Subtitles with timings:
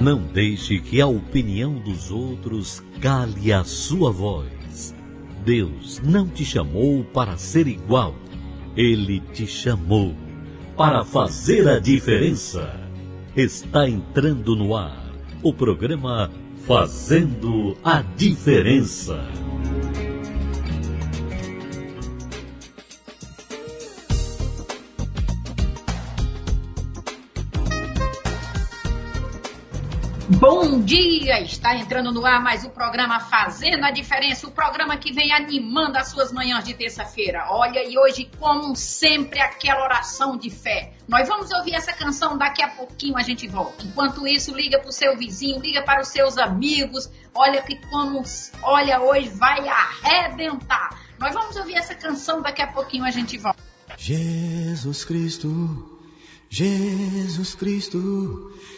[0.00, 4.94] Não deixe que a opinião dos outros cale a sua voz.
[5.44, 8.14] Deus não te chamou para ser igual.
[8.76, 10.14] Ele te chamou
[10.76, 12.80] para fazer a diferença.
[13.36, 16.30] Está entrando no ar o programa
[16.66, 19.28] Fazendo a Diferença.
[30.26, 31.42] Bom dia!
[31.42, 35.98] Está entrando no ar mais o programa Fazendo a Diferença, o programa que vem animando
[35.98, 37.44] as suas manhãs de terça-feira.
[37.50, 40.94] Olha, e hoje, como sempre, aquela oração de fé.
[41.06, 43.84] Nós vamos ouvir essa canção daqui a pouquinho, a gente volta.
[43.84, 47.10] Enquanto isso, liga para o seu vizinho, liga para os seus amigos.
[47.34, 48.22] Olha que como,
[48.62, 51.02] olha, hoje vai arrebentar.
[51.18, 53.62] Nós vamos ouvir essa canção daqui a pouquinho, a gente volta.
[53.98, 55.94] Jesus Cristo
[56.54, 58.52] Jesus Cristo,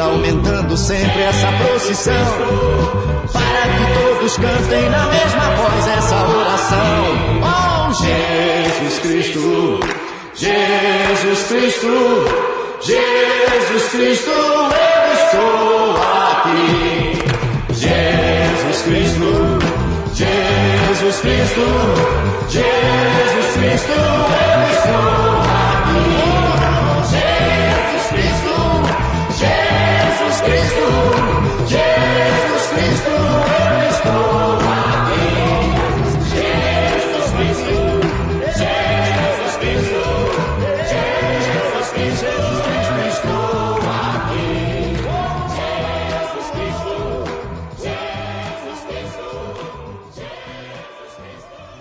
[0.00, 2.14] Ver aumentando sempre essa procissão.
[3.32, 7.04] Para que todos cantem na mesma voz essa oração.
[7.42, 9.80] Oh, Jesus Cristo,
[10.34, 11.90] Jesus Cristo,
[12.80, 15.96] Jesus Cristo, eu estou
[16.32, 17.18] aqui.
[17.74, 19.58] Jesus Cristo,
[20.14, 21.64] Jesus Cristo,
[22.48, 23.19] Jesus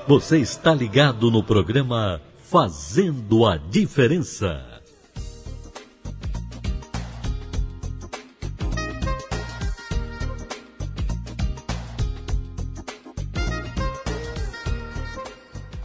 [0.09, 4.68] Você está ligado no programa Fazendo a Diferença.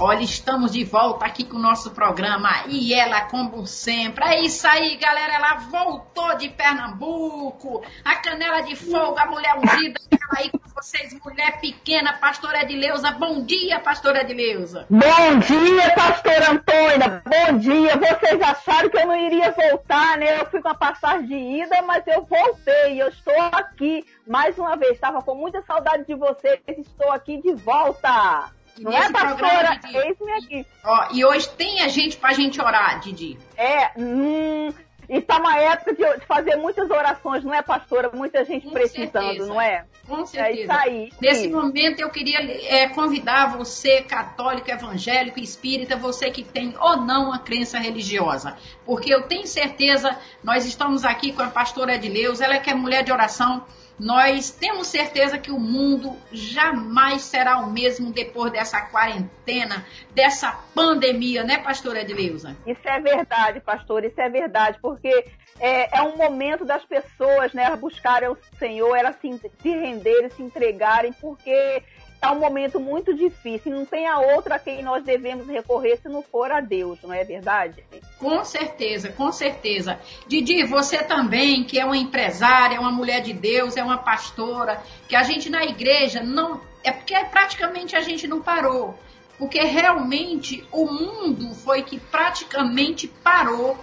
[0.07, 4.23] Olha, estamos de volta aqui com o nosso programa e ela, como sempre.
[4.23, 5.33] É isso aí, galera.
[5.33, 7.83] Ela voltou de Pernambuco.
[8.05, 9.99] A canela de fogo, a mulher ungida.
[10.11, 13.13] Ela aí com vocês, mulher pequena, pastora Edileuza.
[13.13, 14.87] Bom dia, pastora Edileuza.
[14.91, 17.23] Bom dia, pastora Antônia.
[17.25, 17.97] Bom dia.
[17.97, 20.39] Vocês acharam que eu não iria voltar, né?
[20.39, 23.01] Eu fui com a passagem de ida, mas eu voltei.
[23.01, 24.93] Eu estou aqui mais uma vez.
[24.93, 26.61] Estava com muita saudade de vocês.
[26.69, 28.53] Estou aqui de volta.
[28.79, 29.81] E Não é, pastora?
[29.85, 30.67] Eis-me aqui.
[30.83, 33.39] Ó, e hoje tem a gente pra gente orar, Didi.
[33.57, 34.73] É, hum,
[35.09, 38.11] e tá está uma época de, fazer muitas orações, não é, pastora?
[38.13, 39.47] Muita gente Com precisando, certeza.
[39.47, 39.85] não é?
[40.07, 40.73] Com certeza.
[40.73, 41.13] É aí.
[41.21, 47.27] Nesse momento eu queria é, convidar você, católico, evangélico, espírita, você que tem ou não
[47.27, 48.57] uma crença religiosa.
[48.85, 53.03] Porque eu tenho certeza, nós estamos aqui com a pastora Edileus, ela que é mulher
[53.03, 53.65] de oração,
[53.99, 61.45] nós temos certeza que o mundo jamais será o mesmo depois dessa quarentena, dessa pandemia,
[61.45, 62.57] né, pastora Edileuza?
[62.67, 65.27] Isso é verdade, pastor, isso é verdade, porque
[65.61, 70.43] é, é um momento das pessoas, né, buscarem o Senhor, elas se, se renderem, se
[70.43, 71.83] entregarem, porque
[72.25, 73.71] é um momento muito difícil.
[73.71, 77.13] Não tem a outra a quem nós devemos recorrer se não for a Deus, não
[77.13, 77.85] é verdade?
[78.19, 79.99] Com certeza, com certeza.
[80.27, 84.83] Didi, você também, que é uma empresária, é uma mulher de Deus, é uma pastora,
[85.07, 86.61] que a gente na igreja não.
[86.83, 88.99] É porque praticamente a gente não parou.
[89.39, 93.77] Porque realmente o mundo foi que praticamente parou.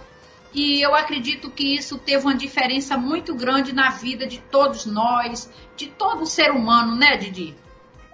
[0.52, 5.50] E eu acredito que isso teve uma diferença muito grande na vida de todos nós,
[5.76, 7.61] de todo ser humano, né, Didi?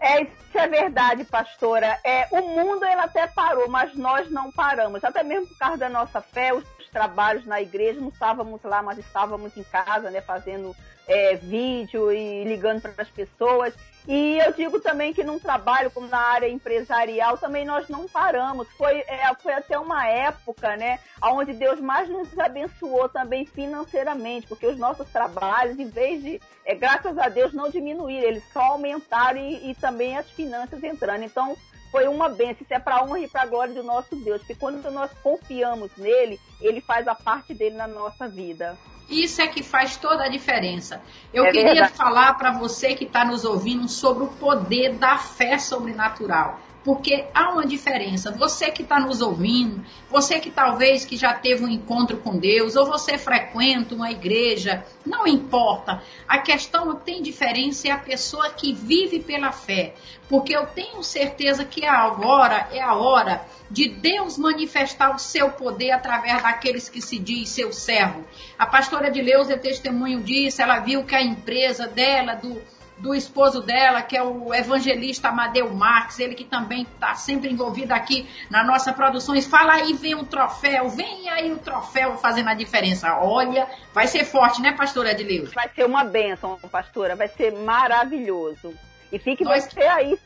[0.01, 1.99] É, isso é verdade, pastora.
[2.05, 5.03] É, o mundo ele até parou, mas nós não paramos.
[5.03, 8.99] Até mesmo por causa da nossa fé, os trabalhos na igreja, não estávamos lá, mas
[8.99, 10.75] estávamos em casa, né, fazendo
[11.07, 13.75] é, vídeo e ligando para as pessoas.
[14.09, 18.67] E eu digo também que num trabalho como na área empresarial também nós não paramos.
[18.71, 24.67] Foi, é, foi até uma época, né, onde Deus mais nos abençoou também financeiramente, porque
[24.67, 29.39] os nossos trabalhos, em vez de, é, graças a Deus, não diminuir, eles só aumentaram
[29.39, 31.25] e, e também as finanças entrando.
[31.25, 31.55] Então,
[31.91, 32.63] foi uma benção.
[32.63, 34.41] Isso é para honra e para glória do nosso Deus.
[34.41, 38.75] Porque quando nós confiamos nele, ele faz a parte dele na nossa vida.
[39.09, 41.01] Isso é que faz toda a diferença.
[41.33, 41.95] Eu É queria verdade.
[41.95, 46.61] falar para você que está nos ouvindo sobre o poder da fé sobrenatural.
[46.89, 48.33] Porque há uma diferença.
[48.33, 52.77] Você que está nos ouvindo, você que talvez que já teve um encontro com Deus,
[52.77, 56.03] ou você frequenta uma igreja, não importa.
[56.27, 59.97] A questão que tem diferença é a pessoa que vive pela fé.
[60.31, 65.91] Porque eu tenho certeza que agora é a hora de Deus manifestar o seu poder
[65.91, 68.25] através daqueles que se diz seu servo.
[68.59, 72.63] A pastora de Leus é testemunho disso, ela viu que a empresa dela, do,
[73.01, 77.93] do esposo dela, que é o evangelista Amadeu Marques, ele que também está sempre envolvido
[77.93, 82.55] aqui na nossa produções, fala aí, vem o troféu, vem aí o troféu fazendo a
[82.55, 83.17] diferença.
[83.21, 85.53] Olha, vai ser forte, né, pastora de Leus?
[85.55, 87.15] Vai ser uma bênção, pastora.
[87.15, 88.75] Vai ser maravilhoso.
[89.13, 90.19] E fique Nós- você aí,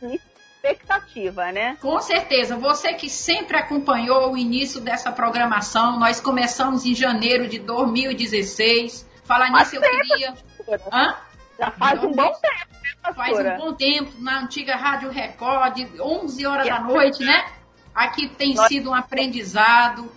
[0.62, 1.76] expectativa, né?
[1.80, 7.58] Com certeza, você que sempre acompanhou o início dessa programação, nós começamos em janeiro de
[7.58, 9.08] 2016.
[9.24, 10.34] Falar nisso, eu queria.
[10.92, 11.16] Hã?
[11.62, 13.54] Já faz um bom tempo, né, Faz pastora?
[13.54, 17.46] um bom tempo, na antiga Rádio Record, 11 horas da noite, né?
[17.94, 20.08] Aqui tem sido um aprendizado, um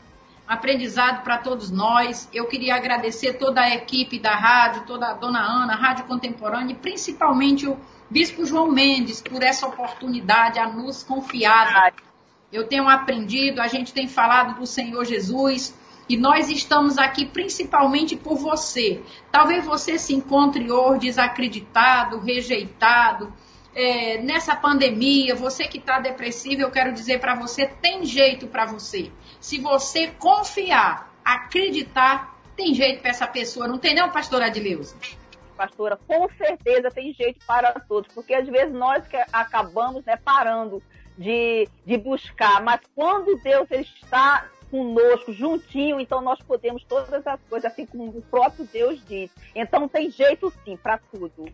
[0.52, 2.28] aprendizado para todos nós.
[2.34, 6.76] Eu queria agradecer toda a equipe da rádio, toda a dona Ana, Rádio Contemporânea, e
[6.76, 7.78] principalmente o
[8.10, 11.94] Bispo João Mendes por essa oportunidade a nos confiar.
[12.52, 15.76] Eu tenho aprendido, a gente tem falado do Senhor Jesus.
[16.08, 19.02] E nós estamos aqui principalmente por você.
[19.32, 23.34] Talvez você se encontre hoje desacreditado, rejeitado.
[23.74, 28.66] É, nessa pandemia, você que está depressivo, eu quero dizer para você: tem jeito para
[28.66, 29.12] você.
[29.40, 33.68] Se você confiar, acreditar, tem jeito para essa pessoa.
[33.68, 34.96] Não tem, não, pastora Adileuza?
[35.56, 40.84] pastora, com certeza tem jeito para todos, porque às vezes nós que acabamos né, parando
[41.18, 47.40] de, de buscar, mas quando Deus ele está conosco, juntinho, então nós podemos todas as
[47.50, 49.30] coisas, assim como o próprio Deus diz.
[49.54, 51.48] Então tem jeito sim para tudo.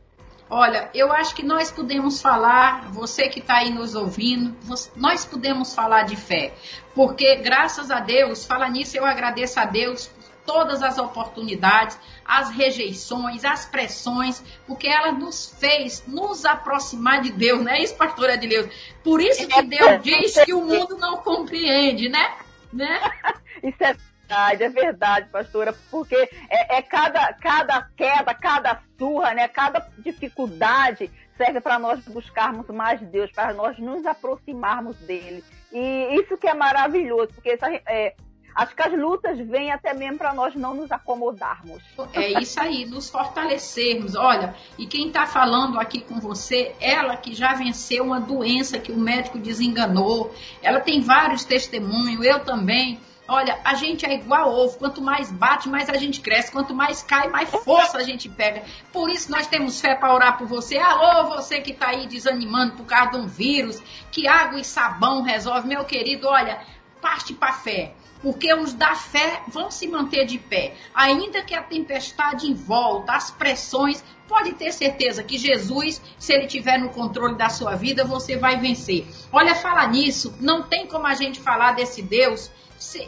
[0.53, 4.53] Olha, eu acho que nós podemos falar, você que está aí nos ouvindo,
[4.97, 6.53] nós podemos falar de fé.
[6.93, 12.49] Porque, graças a Deus, fala nisso, eu agradeço a Deus por todas as oportunidades, as
[12.49, 18.37] rejeições, as pressões, porque ela nos fez nos aproximar de Deus, não é isso, pastora
[18.37, 18.69] de Deus?
[19.01, 22.35] Por isso que Deus diz que o mundo não compreende, né?
[22.73, 22.99] Né?
[23.63, 29.47] Isso é verdade, é verdade, pastora, porque é, é cada, cada queda, cada surra, né,
[29.47, 35.43] cada dificuldade serve para nós buscarmos mais Deus, para nós nos aproximarmos dele.
[35.71, 38.15] E isso que é maravilhoso, porque essa, é,
[38.55, 41.81] acho que as lutas vêm até mesmo para nós não nos acomodarmos.
[42.13, 44.15] É isso aí, nos fortalecermos.
[44.15, 48.91] Olha, e quem está falando aqui com você, ela que já venceu uma doença que
[48.91, 52.99] o médico desenganou, ela tem vários testemunhos, eu também.
[53.27, 57.01] Olha, a gente é igual ovo, quanto mais bate, mais a gente cresce, quanto mais
[57.01, 58.63] cai, mais força a gente pega.
[58.91, 60.77] Por isso nós temos fé para orar por você.
[60.77, 63.81] Alô, você que está aí desanimando por causa de um vírus,
[64.11, 66.59] que água e sabão resolve, meu querido, olha,
[66.99, 67.93] parte para fé.
[68.21, 70.75] Porque os da fé vão se manter de pé.
[70.93, 76.47] Ainda que a tempestade em volta, as pressões, pode ter certeza que Jesus, se ele
[76.47, 79.05] tiver no controle da sua vida, você vai vencer.
[79.31, 82.49] Olha, falar nisso, não tem como a gente falar desse Deus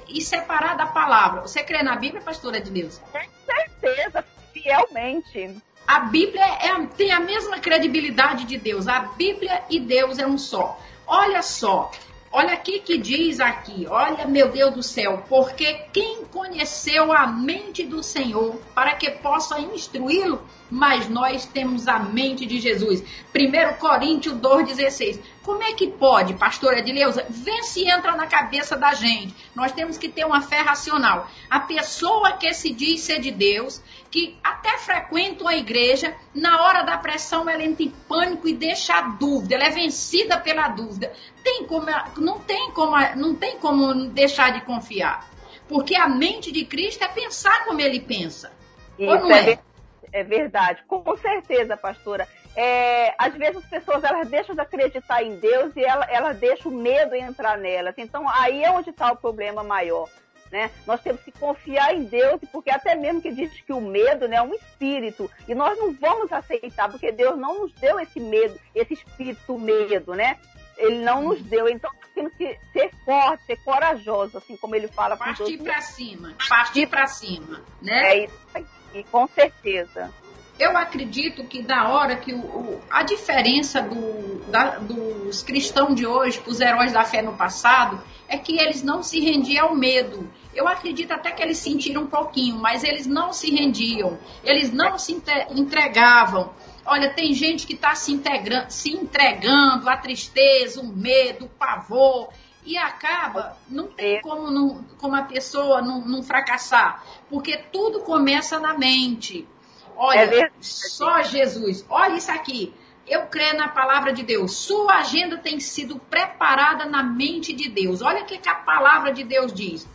[0.08, 1.42] e separar da palavra.
[1.42, 3.02] Você crê na Bíblia, pastora de Deus?
[3.12, 5.62] Com certeza, fielmente.
[5.88, 8.88] A Bíblia é, tem a mesma credibilidade de Deus.
[8.88, 10.80] A Bíblia e Deus é um só.
[11.06, 11.92] Olha só,
[12.36, 17.84] Olha aqui que diz aqui, olha meu Deus do céu, porque quem conheceu a mente
[17.84, 20.42] do Senhor para que possa instruí-lo,
[20.74, 23.04] mas nós temos a mente de Jesus.
[23.32, 25.20] 1 Coríntios 2,16.
[25.44, 27.28] Como é que pode, pastora Edileuza?
[27.30, 29.36] Vê se entra na cabeça da gente.
[29.54, 31.30] Nós temos que ter uma fé racional.
[31.48, 36.82] A pessoa que se diz ser de Deus, que até frequenta a igreja, na hora
[36.82, 41.14] da pressão ela entra em pânico e deixa a dúvida, ela é vencida pela dúvida.
[41.44, 41.86] Tem como,
[42.18, 45.30] não, tem como, não tem como deixar de confiar.
[45.70, 48.52] Porque a mente de Cristo é pensar como ele pensa.
[48.98, 49.52] Isso Ou não é?
[49.52, 49.73] é?
[50.14, 52.28] É verdade, com certeza, pastora.
[52.56, 56.70] É, às vezes as pessoas elas deixam de acreditar em Deus e ela, ela deixa
[56.70, 57.96] o medo entrar nelas.
[57.98, 60.08] Então aí é onde está o problema maior.
[60.52, 60.70] Né?
[60.86, 64.36] Nós temos que confiar em Deus, porque até mesmo que diz que o medo né,
[64.36, 68.60] é um espírito, e nós não vamos aceitar, porque Deus não nos deu esse medo,
[68.76, 70.38] esse espírito medo, né?
[70.78, 74.88] Ele não nos deu, então nós temos que ser fortes, ser corajosos, assim como ele
[74.88, 75.18] fala.
[75.18, 78.10] Partir para cima, partir para cima, né?
[78.10, 78.64] É isso aí
[79.10, 80.12] com certeza.
[80.60, 86.06] Eu acredito que da hora que o, o a diferença do, da, dos cristãos de
[86.06, 89.76] hoje para os heróis da fé no passado é que eles não se rendiam ao
[89.76, 90.30] medo.
[90.54, 95.00] Eu acredito até que eles sentiram um pouquinho, mas eles não se rendiam, eles não
[95.00, 95.20] se
[95.50, 96.54] entregavam.
[96.86, 98.22] Olha, tem gente que está se,
[98.70, 102.30] se entregando à tristeza, o medo, o pavor
[102.66, 108.60] e acaba, não tem como, não, como a pessoa não, não fracassar, porque tudo começa
[108.60, 109.48] na mente.
[109.96, 112.74] Olha, é só Jesus, olha isso aqui.
[113.06, 114.56] Eu creio na palavra de Deus.
[114.56, 118.02] Sua agenda tem sido preparada na mente de Deus.
[118.02, 119.88] Olha o que, que a palavra de Deus diz.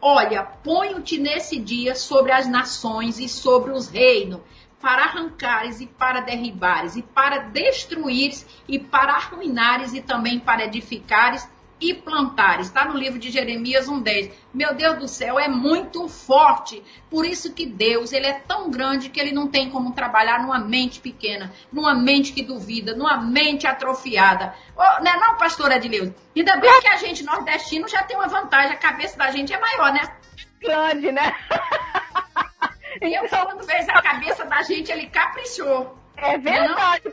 [0.00, 4.40] Olha, ponho-te nesse dia sobre as nações e sobre os reinos,
[4.80, 11.48] para arrancares e para derribares, e para destruires, e para arruinares, e também para edificares,
[11.90, 12.60] e plantar.
[12.60, 14.30] Está no livro de Jeremias 1:10.
[14.52, 16.82] Meu Deus do céu, é muito forte.
[17.10, 20.58] Por isso que Deus, ele é tão grande que ele não tem como trabalhar numa
[20.58, 24.54] mente pequena, numa mente que duvida, numa mente atrofiada.
[24.76, 26.14] Oh, não é não, pastora Edileuza?
[26.34, 29.60] Ainda bem que a gente nordestino já tem uma vantagem, a cabeça da gente é
[29.60, 30.00] maior, né?
[30.60, 31.36] Grande, né?
[33.02, 36.03] E eu, quando fez a cabeça da gente, ele caprichou.
[36.16, 37.12] É verdade,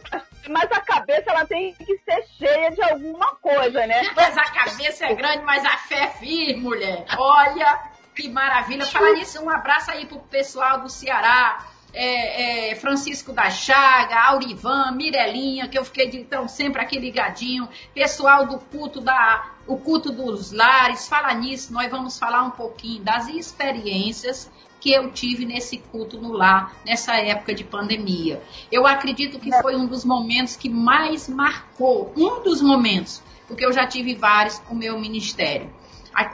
[0.49, 4.09] mas a cabeça ela tem que ser cheia de alguma coisa, né?
[4.15, 7.05] Mas a cabeça é grande, mas a fé é firme, mulher.
[7.17, 7.79] Olha
[8.15, 8.85] que maravilha.
[8.85, 11.65] Falar nisso, um abraço aí pro pessoal do Ceará.
[11.93, 17.67] É, é, Francisco da Chaga, Aurivan, Mirelinha, que eu fiquei de então sempre aqui ligadinho,
[17.93, 23.03] pessoal do culto da o culto dos lares, fala nisso, nós vamos falar um pouquinho
[23.03, 24.49] das experiências
[24.81, 28.41] que eu tive nesse culto no lar, nessa época de pandemia.
[28.71, 33.71] Eu acredito que foi um dos momentos que mais marcou, um dos momentos, porque eu
[33.71, 35.69] já tive vários o meu ministério.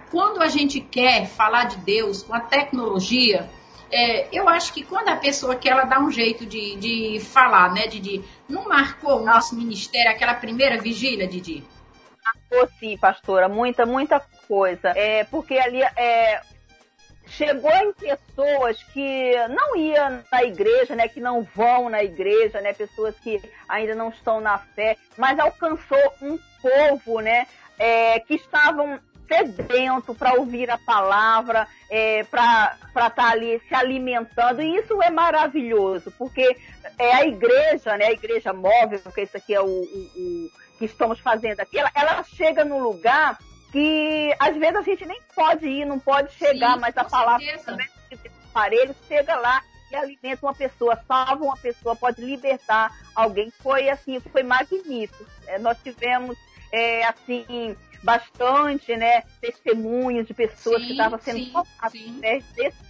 [0.09, 3.49] Quando a gente quer falar de Deus com a tecnologia,
[3.91, 7.73] é, eu acho que quando a pessoa quer, ela dá um jeito de, de falar,
[7.73, 8.23] né, Didi?
[8.47, 11.63] Não marcou o nosso ministério aquela primeira vigília, Didi?
[12.23, 14.89] Marcou sim, pastora, muita, muita coisa.
[14.89, 16.41] É, porque ali é,
[17.27, 22.73] chegou em pessoas que não iam na igreja, né, que não vão na igreja, né,
[22.73, 28.99] pessoas que ainda não estão na fé, mas alcançou um povo, né, é, que estavam
[29.27, 35.09] sedento para ouvir a palavra, é, para estar tá ali se alimentando, e isso é
[35.09, 36.55] maravilhoso, porque
[36.97, 39.69] é a igreja, né, a igreja móvel, que esse aqui é o, o,
[40.15, 43.37] o que estamos fazendo aqui, ela, ela chega no lugar
[43.71, 47.57] que às vezes a gente nem pode ir, não pode chegar, Sim, mas a palavra
[47.59, 47.87] também
[48.57, 53.51] aparelho chega lá e alimenta uma pessoa, salva uma pessoa, pode libertar alguém.
[53.61, 55.25] Foi assim, foi magnífico.
[55.45, 56.35] É, nós tivemos
[56.71, 62.41] é, assim bastante, né, testemunhos de pessoas sim, que estavam sendo tocadas, né,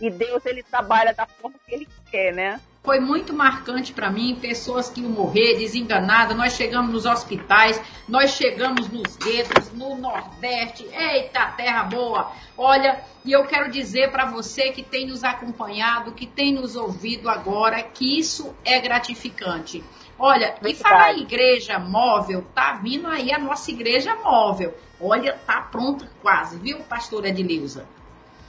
[0.02, 2.60] e Deus ele trabalha da forma que ele quer, né?
[2.88, 8.32] foi muito marcante para mim, pessoas que iam morrer desenganadas, nós chegamos nos hospitais, nós
[8.32, 14.72] chegamos nos guetos, no Nordeste, eita terra boa, olha, e eu quero dizer para você
[14.72, 19.84] que tem nos acompanhado, que tem nos ouvido agora, que isso é gratificante.
[20.20, 24.76] Olha, e falar em igreja móvel, tá vindo aí a nossa igreja móvel.
[25.00, 27.86] Olha, tá pronta quase, viu, pastora Edileuza?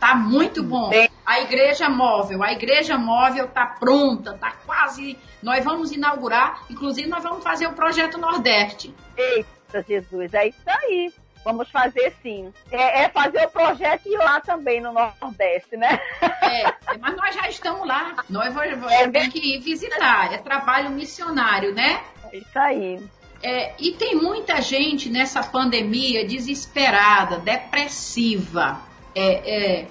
[0.00, 0.90] Tá muito bom.
[1.26, 5.18] A igreja móvel, a igreja móvel tá pronta, tá quase.
[5.42, 8.94] Nós vamos inaugurar, inclusive nós vamos fazer o projeto Nordeste.
[9.16, 11.12] Eita, Jesus, é isso aí.
[11.44, 12.52] Vamos fazer sim.
[12.70, 16.00] É, é, fazer o projeto ir lá também no Nordeste, né?
[16.42, 18.24] É, mas nós já estamos lá.
[18.28, 20.32] Nós vamos, é, ter que ir visitar.
[20.32, 22.02] É trabalho missionário, né?
[22.32, 23.00] É isso aí.
[23.42, 28.80] É, e tem muita gente nessa pandemia desesperada, depressiva.
[29.14, 29.88] É, é,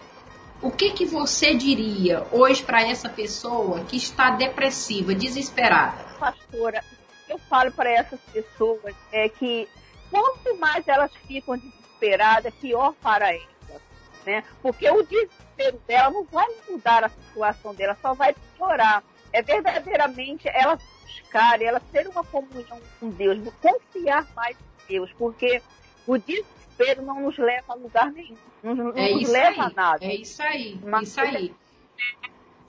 [0.62, 6.04] o que, que você diria hoje para essa pessoa que está depressiva, desesperada?
[6.20, 6.84] Pastora,
[7.30, 9.68] eu falo para essas pessoas é que
[10.10, 13.82] quanto mais elas ficam desesperadas, pior para elas.
[14.26, 14.44] Né?
[14.62, 19.04] Porque o desespero dela não vai mudar a situação dela, só vai piorar.
[19.32, 25.62] É verdadeiramente ela buscar, ela ter uma comunhão com Deus, confiar mais em Deus, porque
[26.06, 29.70] o desespero não nos leva a lugar nenhum, não, não é nos leva aí, a
[29.70, 30.06] nada.
[30.06, 31.56] É isso aí, Mas isso aí.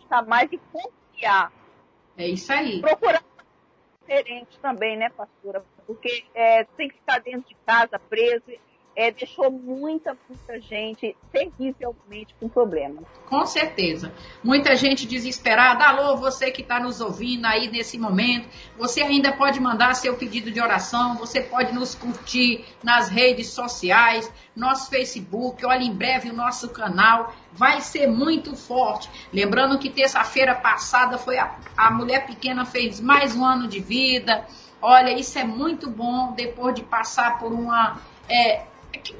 [0.01, 1.53] Está mais de confiar.
[2.17, 2.81] É isso aí.
[2.81, 3.23] Procurar
[4.01, 5.65] diferente também, né, pastora?
[5.89, 8.53] Porque é, tem que ficar dentro de casa preso
[8.99, 13.05] é, deixou muita, muita gente terrivelmente com problemas.
[13.27, 14.13] Com certeza.
[14.43, 15.85] Muita gente desesperada.
[15.85, 20.51] Alô, você que está nos ouvindo aí nesse momento, você ainda pode mandar seu pedido
[20.51, 26.35] de oração, você pode nos curtir nas redes sociais, nosso Facebook, olha em breve o
[26.35, 27.33] nosso canal.
[27.53, 29.09] Vai ser muito forte.
[29.33, 34.45] Lembrando que terça-feira passada foi a, a mulher pequena fez mais um ano de vida.
[34.81, 38.63] Olha, isso é muito bom depois de passar por uma é,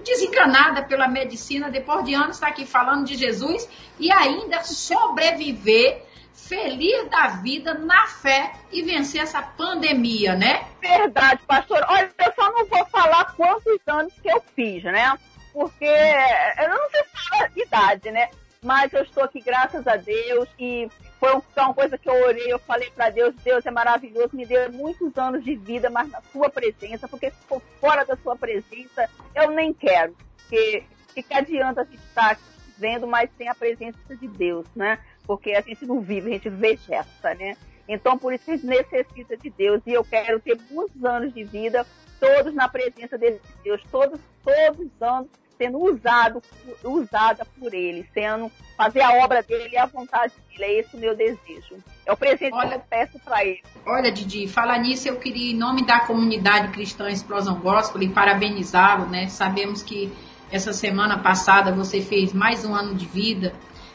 [0.05, 7.09] desenganada pela medicina, depois de anos está aqui falando de Jesus e ainda sobreviver feliz
[7.11, 10.67] da vida, na fé e vencer essa pandemia, né?
[10.81, 11.85] Verdade, pastor.
[11.89, 15.19] Olha, eu só não vou falar quantos anos que eu fiz, né?
[15.53, 18.31] Porque eu não sei falar idade, né?
[18.63, 22.59] Mas eu estou aqui, graças a Deus, e foi uma coisa que eu orei, eu
[22.61, 26.49] falei para Deus, Deus é maravilhoso, me deu muitos anos de vida, mas na sua
[26.49, 30.17] presença, porque se for fora da sua presença, eu nem quero.
[30.37, 32.41] Porque que, que adianta a gente estar tá
[32.79, 34.99] vendo, mas sem a presença de Deus, né?
[35.27, 37.57] Porque a gente não vive, a gente vegeta, né?
[37.89, 41.43] Então, por isso a gente necessita de Deus, e eu quero ter muitos anos de
[41.43, 41.87] vida,
[42.21, 45.29] todos na presença desse Deus, todos, todos os anos
[45.59, 46.43] sendo usado,
[46.85, 50.65] usada por ele, sendo fazer a obra dele e a vontade dele.
[50.65, 51.77] É esse o meu desejo.
[52.07, 53.63] É o presente olha, que eu peço para ele.
[53.85, 59.29] Olha, Didi, falar nisso, eu queria, em nome da comunidade cristã Explosão Gospel, parabenizá-lo, né?
[59.29, 60.11] Sabemos que
[60.51, 63.53] essa semana passada você fez mais um ano de vida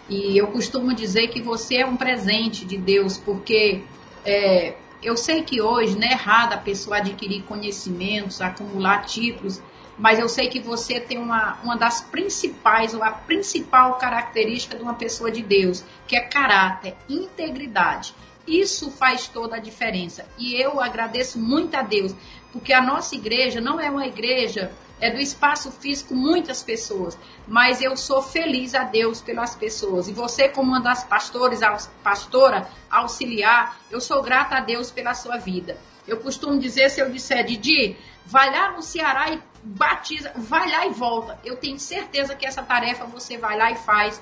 [0.07, 3.81] e eu costumo dizer que você é um presente de Deus, porque
[4.25, 9.61] é, eu sei que hoje não é errado a pessoa adquirir conhecimentos, acumular títulos,
[9.97, 14.83] mas eu sei que você tem uma, uma das principais, ou a principal característica de
[14.83, 18.13] uma pessoa de Deus, que é caráter, integridade.
[18.45, 20.25] Isso faz toda a diferença.
[20.37, 22.13] E eu agradeço muito a Deus,
[22.51, 24.71] porque a nossa igreja não é uma igreja
[25.03, 30.07] é do espaço físico muitas pessoas, mas eu sou feliz a Deus pelas pessoas.
[30.07, 31.59] E você, como uma das pastores,
[32.01, 35.77] pastora auxiliar, eu sou grata a Deus pela sua vida.
[36.07, 40.85] Eu costumo dizer, se eu disser, Didi, vai lá no Ceará e batiza, vai lá
[40.85, 41.39] e volta.
[41.43, 44.21] Eu tenho certeza que essa tarefa você vai lá e faz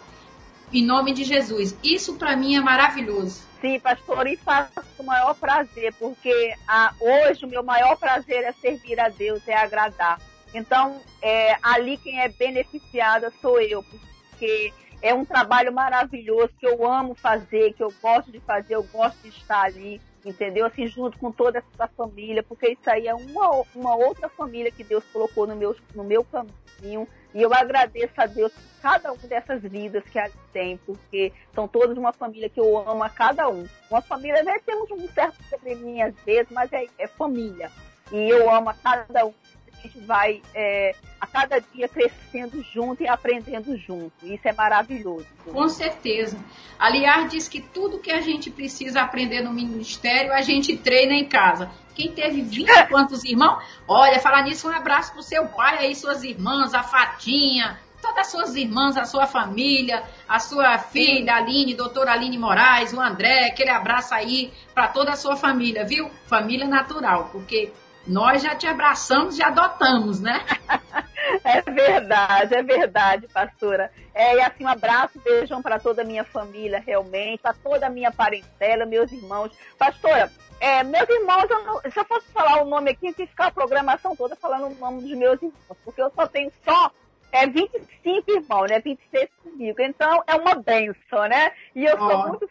[0.72, 1.76] em nome de Jesus.
[1.84, 3.44] Isso para mim é maravilhoso.
[3.60, 8.52] Sim, pastor, e faço o maior prazer, porque ah, hoje o meu maior prazer é
[8.54, 10.20] servir a Deus, é agradar.
[10.54, 16.90] Então, é, ali quem é beneficiada sou eu, porque é um trabalho maravilhoso que eu
[16.90, 20.66] amo fazer, que eu gosto de fazer, eu gosto de estar ali entendeu?
[20.66, 24.84] Assim, junto com toda essa família, porque isso aí é uma, uma outra família que
[24.84, 27.08] Deus colocou no meu, no meu caminho.
[27.34, 31.68] E eu agradeço a Deus por cada uma dessas vidas que ali tem, porque são
[31.68, 33.68] todas uma família que eu amo a cada um.
[33.90, 34.60] Uma família, né?
[34.66, 37.72] Temos um certo probleminha às vezes, mas é, é família.
[38.12, 39.34] E eu amo a cada um
[39.82, 44.12] gente vai é, a cada dia crescendo junto e aprendendo junto.
[44.24, 45.26] Isso é maravilhoso.
[45.46, 46.38] Com certeza.
[46.78, 51.26] Aliás, diz que tudo que a gente precisa aprender no ministério, a gente treina em
[51.26, 51.72] casa.
[51.96, 53.64] Quem teve 20 e quantos irmãos?
[53.88, 58.28] Olha, falar nisso, um abraço pro seu pai aí, suas irmãs, a Fatinha, todas as
[58.28, 63.70] suas irmãs, a sua família, a sua filha, Aline, doutora Aline Moraes, o André, aquele
[63.70, 66.10] abraço aí para toda a sua família, viu?
[66.26, 67.72] Família natural, porque
[68.08, 70.44] nós já te abraçamos e adotamos, né?
[71.44, 73.92] é verdade, é verdade, pastora.
[74.14, 77.90] É, e assim, um abraço, beijão para toda a minha família, realmente, para toda a
[77.90, 79.52] minha parentela, meus irmãos.
[79.78, 83.26] Pastora, é, meus irmãos, eu não, se eu fosse falar o nome aqui, eu tinha
[83.28, 86.52] que ficar a programação toda falando o nome dos meus irmãos, porque eu só tenho
[86.64, 86.92] só
[87.32, 88.80] é 25 irmãos, né?
[88.80, 89.82] 26 comigo.
[89.82, 91.52] Então é uma benção, né?
[91.74, 92.50] E eu sou muito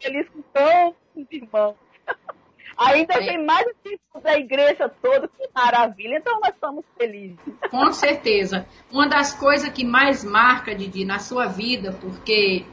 [0.00, 1.76] feliz com tantos irmãos.
[2.80, 3.26] Ainda é.
[3.26, 6.16] tem mais tipos da igreja toda, que maravilha.
[6.16, 7.38] Então nós estamos felizes.
[7.70, 8.66] Com certeza.
[8.90, 12.64] Uma das coisas que mais marca, Didi, na sua vida, porque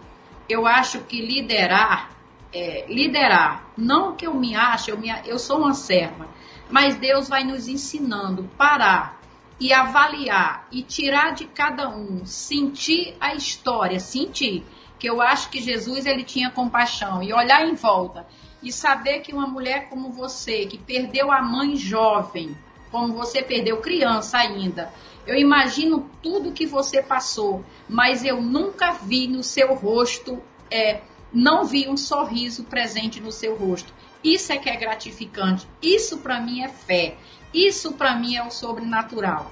[0.47, 2.11] eu acho que liderar,
[2.53, 6.25] é, liderar, não que eu me ache, eu, me, eu sou uma serva,
[6.71, 9.19] mas Deus vai nos ensinando parar
[9.59, 14.63] e avaliar e tirar de cada um, sentir a história, sentir
[14.97, 18.25] que eu acho que Jesus ele tinha compaixão e olhar em volta
[18.67, 22.55] e saber que uma mulher como você, que perdeu a mãe jovem,
[22.91, 24.91] como você perdeu criança ainda,
[25.25, 30.99] eu imagino tudo que você passou, mas eu nunca vi no seu rosto, é,
[31.31, 33.93] não vi um sorriso presente no seu rosto.
[34.21, 35.65] Isso é que é gratificante.
[35.81, 37.15] Isso para mim é fé.
[37.53, 39.49] Isso para mim é o sobrenatural.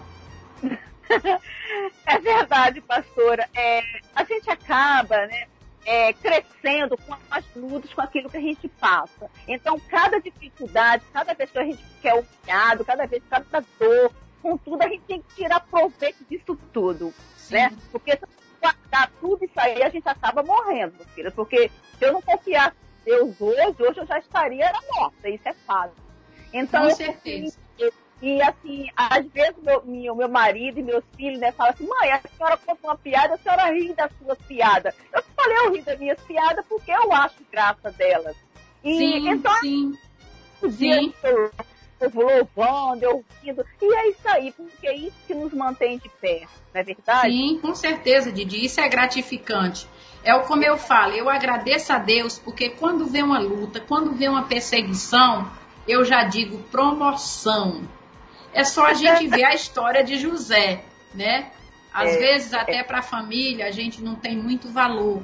[2.05, 3.47] é verdade, pastora.
[3.55, 3.81] É,
[4.13, 5.47] a gente acaba, né?
[5.85, 9.29] É, crescendo com as lutas, com aquilo que a gente passa.
[9.47, 14.81] Então, cada dificuldade, cada vez que a gente quer humilhado, cada vez, cada dor, contudo,
[14.81, 17.53] a gente tem que tirar proveito disso tudo, Sim.
[17.55, 17.77] né?
[17.91, 18.25] Porque se
[18.59, 21.29] guardar tudo isso aí, a gente acaba morrendo, filha.
[21.31, 21.69] Porque
[21.99, 25.93] se eu não confiasse em Deus hoje, hoje eu já estaria morta, isso é fato.
[26.51, 27.57] Então, Com certeza.
[28.21, 32.11] E assim, às vezes meu, meu, meu marido e meus filhos, né, falam assim, mãe,
[32.11, 34.95] a senhora conta uma piada, a senhora ri das suas piadas.
[35.65, 38.35] Eu falei, eu ri das minhas piadas porque eu acho graça delas.
[38.83, 39.97] E sim, então, sim.
[40.61, 41.13] o dia sim.
[41.23, 41.51] eu,
[41.99, 46.09] eu louvando, eu ouvindo, e é isso aí, porque é isso que nos mantém de
[46.21, 47.31] pé, não é verdade?
[47.31, 49.87] Sim, com certeza, Didi, isso é gratificante.
[50.23, 54.29] É como eu falo, eu agradeço a Deus, porque quando vem uma luta, quando vem
[54.29, 55.49] uma perseguição,
[55.87, 57.87] eu já digo promoção
[58.55, 60.81] é só a gente ver a história de José,
[61.13, 61.51] né?
[61.93, 62.83] Às é, vezes até é.
[62.83, 65.21] para a família a gente não tem muito valor,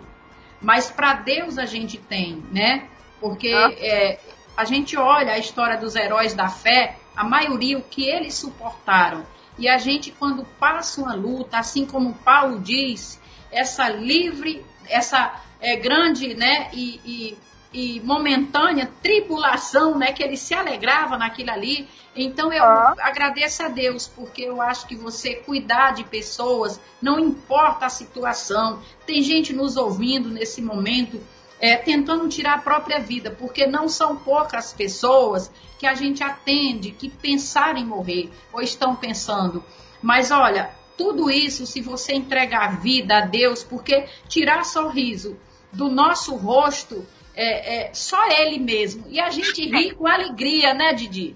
[0.62, 2.88] mas para Deus a gente tem, né?
[3.20, 3.72] Porque ah.
[3.78, 4.20] é,
[4.56, 9.26] a gente olha a história dos heróis da fé, a maioria o que eles suportaram.
[9.58, 13.20] E a gente quando passa uma luta, assim como Paulo diz,
[13.52, 16.70] essa livre, essa é, grande, né?
[16.74, 17.38] E, e
[17.74, 21.88] e momentânea tribulação, né, que ele se alegrava naquilo ali.
[22.16, 22.96] Então eu ah.
[23.00, 28.82] agradeço a Deus, porque eu acho que você cuidar de pessoas, não importa a situação.
[29.06, 31.22] Tem gente nos ouvindo nesse momento
[31.60, 36.92] é, tentando tirar a própria vida, porque não são poucas pessoas que a gente atende
[36.92, 39.64] que pensaram em morrer ou estão pensando.
[40.02, 45.38] Mas olha, tudo isso se você entregar a vida a Deus, porque tirar sorriso
[45.72, 49.06] do nosso rosto é, é, só ele mesmo.
[49.08, 51.36] E a gente ri com alegria, né, Didi?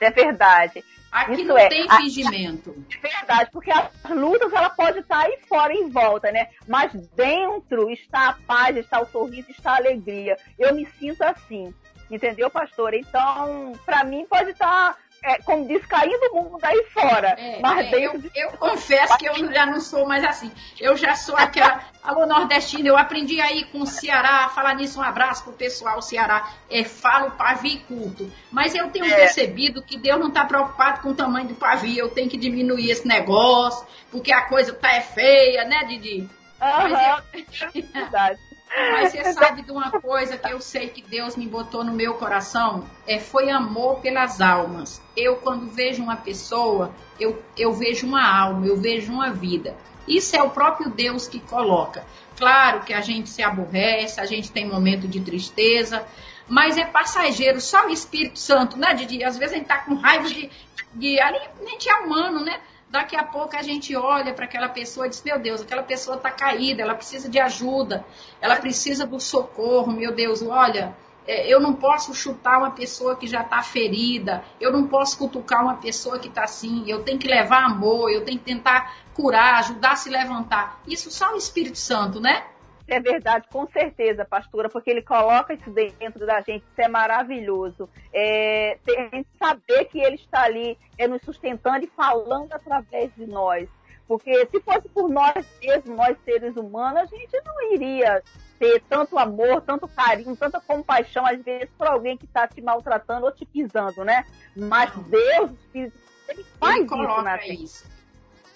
[0.00, 0.84] É verdade.
[1.14, 1.68] Aqui Isso não é.
[1.68, 2.74] tem fingimento.
[2.92, 6.48] É verdade, porque as lutas ela pode estar aí fora em volta, né?
[6.66, 10.36] Mas dentro está a paz, está o sorriso, está a alegria.
[10.58, 11.72] Eu me sinto assim,
[12.10, 12.94] entendeu, pastor?
[12.94, 17.28] Então, para mim pode estar é, como diz, caindo o mundo daí fora.
[17.38, 20.52] É, mas é, eu, eu, confesso que eu já não sou mais assim.
[20.78, 21.80] Eu já sou aquela.
[22.04, 26.52] Alô, nordestina, eu aprendi aí com o Ceará, falar nisso, um abraço pro pessoal Ceará.
[26.70, 28.30] É, falo pavio curto.
[28.52, 29.16] Mas eu tenho é.
[29.16, 31.96] percebido que Deus não está preocupado com o tamanho do pavio.
[31.96, 36.28] Eu tenho que diminuir esse negócio, porque a coisa tá é feia, né, Didi?
[36.60, 37.80] Aham, eu...
[37.80, 38.38] é verdade.
[38.76, 42.14] Mas você sabe de uma coisa que eu sei que Deus me botou no meu
[42.14, 42.84] coração?
[43.06, 45.00] É, foi amor pelas almas.
[45.16, 49.76] Eu, quando vejo uma pessoa, eu, eu vejo uma alma, eu vejo uma vida.
[50.08, 52.04] Isso é o próprio Deus que coloca.
[52.36, 56.04] Claro que a gente se aborrece, a gente tem momento de tristeza,
[56.48, 59.22] mas é passageiro, só o Espírito Santo, né, Didi?
[59.22, 60.50] Às vezes a gente tá com raiva de.
[60.92, 62.60] de ali nem é humano, né?
[62.94, 66.16] Daqui a pouco a gente olha para aquela pessoa e diz: Meu Deus, aquela pessoa
[66.16, 68.04] está caída, ela precisa de ajuda,
[68.40, 69.90] ela precisa do socorro.
[69.90, 74.70] Meu Deus, olha, é, eu não posso chutar uma pessoa que já está ferida, eu
[74.70, 78.38] não posso cutucar uma pessoa que está assim, eu tenho que levar amor, eu tenho
[78.38, 80.80] que tentar curar, ajudar a se levantar.
[80.86, 82.44] Isso só o Espírito Santo, né?
[82.86, 87.88] É verdade, com certeza, pastora, porque ele coloca isso dentro da gente, isso é maravilhoso.
[88.12, 93.68] É, tem, saber que ele está ali é, nos sustentando e falando através de nós.
[94.06, 98.22] Porque se fosse por nós mesmos, nós seres humanos, a gente não iria
[98.58, 103.24] ter tanto amor, tanto carinho, tanta compaixão, às vezes, por alguém que está te maltratando
[103.24, 104.26] ou te pisando, né?
[104.54, 107.94] Mas Deus, Espírito, ele faz ele isso na gente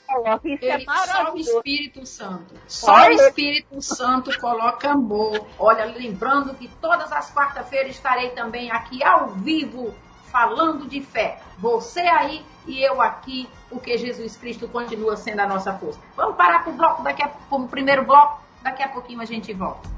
[0.09, 0.49] coloca.
[0.49, 2.55] Isso Ele, é só o Espírito Santo.
[2.67, 3.11] Só Olha.
[3.11, 5.47] o Espírito Santo coloca amor.
[5.59, 9.95] Olha, lembrando que todas as quarta-feiras estarei também aqui ao vivo
[10.33, 11.41] falando de fé.
[11.59, 15.99] Você aí e eu aqui, porque Jesus Cristo continua sendo a nossa força.
[16.17, 19.25] Vamos parar para o bloco daqui a, para o primeiro bloco, daqui a pouquinho a
[19.25, 19.98] gente volta.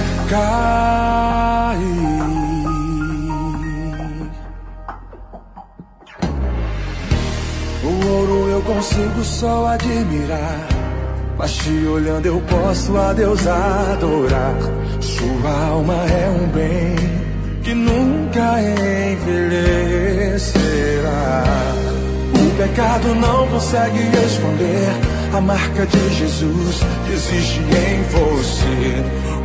[0.31, 1.81] cair.
[7.83, 10.67] O ouro eu consigo só admirar.
[11.37, 14.55] Mas te olhando eu posso a Deus adorar.
[15.01, 16.95] Sua alma é um bem
[17.63, 19.83] que nunca envelhecerá.
[22.35, 24.87] O pecado não consegue esconder
[25.33, 29.30] a marca de Jesus que existe em você.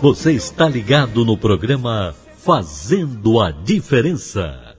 [0.00, 4.76] Você está ligado no programa Fazendo a Diferença.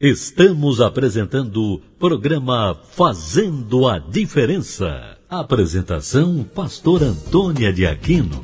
[0.00, 5.16] Estamos apresentando o programa Fazendo a Diferença.
[5.30, 8.42] Apresentação Pastor Antônia de Aquino.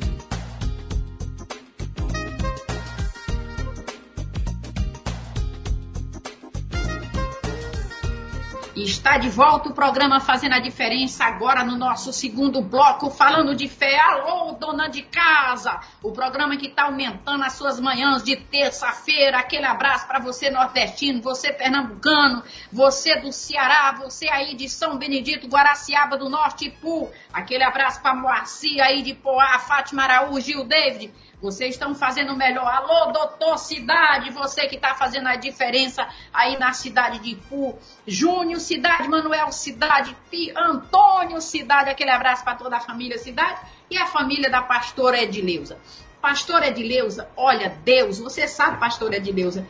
[8.89, 13.67] Está de volta o programa Fazendo a Diferença, agora no nosso segundo bloco, falando de
[13.67, 13.99] fé.
[13.99, 15.79] Alô, dona de casa!
[16.01, 19.37] O programa que está aumentando as suas manhãs de terça-feira.
[19.37, 25.47] Aquele abraço para você nordestino, você pernambucano, você do Ceará, você aí de São Benedito,
[25.47, 27.11] Guaraciaba do Norte, Ipu.
[27.31, 31.13] Aquele abraço para Moacir aí de Poá, Fátima Araújo, Gil David.
[31.41, 32.67] Vocês estão fazendo melhor.
[32.67, 37.79] Alô, doutor Cidade, você que está fazendo a diferença aí na cidade de Ipu.
[38.05, 43.97] Júnior Cidade, Manuel Cidade, Pi, Antônio Cidade, aquele abraço para toda a família Cidade e
[43.97, 45.77] a família da pastora Edileuza.
[46.21, 49.65] Pastora Edileuza, olha, Deus, você sabe, pastora Edileuza,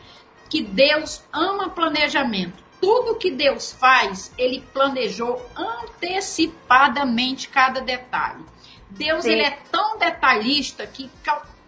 [0.48, 2.64] que Deus ama planejamento.
[2.80, 8.44] Tudo que Deus faz, ele planejou antecipadamente cada detalhe.
[8.90, 11.08] Deus ele é tão detalhista que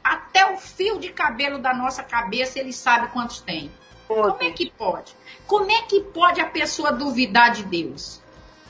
[0.02, 3.70] até o fio de cabelo da nossa cabeça ele sabe quantos tem.
[4.08, 5.14] Como é que pode?
[5.46, 8.20] Como é que pode a pessoa duvidar de Deus?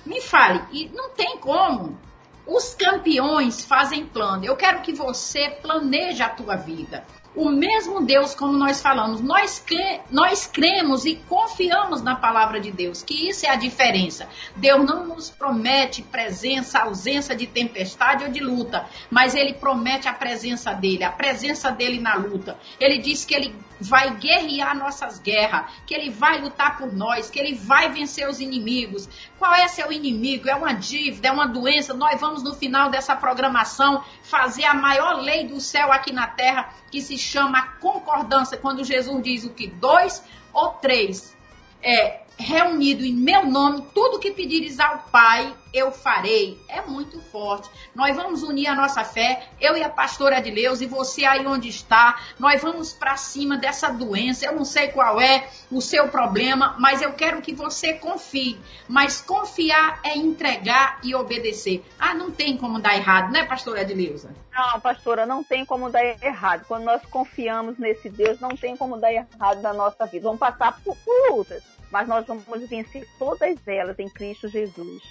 [0.04, 1.98] Me fale, e não tem como.
[2.46, 4.44] Os campeões fazem plano.
[4.44, 9.58] Eu quero que você planeje a tua vida o mesmo Deus, como nós falamos, nós,
[9.58, 14.28] cre nós cremos e confiamos na palavra de Deus, que isso é a diferença.
[14.54, 20.12] Deus não nos promete presença, ausência de tempestade ou de luta, mas Ele promete a
[20.12, 22.58] presença dele, a presença dele na luta.
[22.78, 27.38] Ele diz que Ele vai guerrear nossas guerras, que Ele vai lutar por nós, que
[27.38, 29.08] Ele vai vencer os inimigos.
[29.38, 30.48] Qual é seu inimigo?
[30.48, 31.92] É uma dívida, é uma doença.
[31.92, 36.72] Nós vamos, no final dessa programação, fazer a maior lei do céu aqui na terra,
[36.90, 39.66] que se chama concordância, quando Jesus diz o que?
[39.66, 41.36] Dois ou três
[41.82, 46.60] é, reunido em meu nome, tudo que pedires ao Pai, eu farei.
[46.68, 47.70] É muito forte.
[47.94, 51.68] Nós vamos unir a nossa fé, eu e a pastora Adileus, e você aí onde
[51.68, 52.20] está.
[52.38, 54.44] Nós vamos para cima dessa doença.
[54.44, 58.58] Eu não sei qual é o seu problema, mas eu quero que você confie.
[58.88, 61.84] Mas confiar é entregar e obedecer.
[61.98, 64.34] Ah, não tem como dar errado, né, pastora Adileuza?
[64.52, 66.64] Não, pastora, não tem como dar errado.
[66.68, 70.24] Quando nós confiamos nesse Deus, não tem como dar errado na nossa vida.
[70.24, 75.02] Vamos passar por, por lutas mas nós vamos vencer todas elas em Cristo Jesus.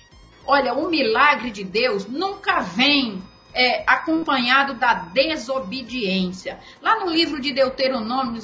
[0.46, 3.22] Olha, o milagre de Deus nunca vem
[3.54, 6.60] é, acompanhado da desobediência.
[6.82, 8.42] Lá no livro de Deuteronômio,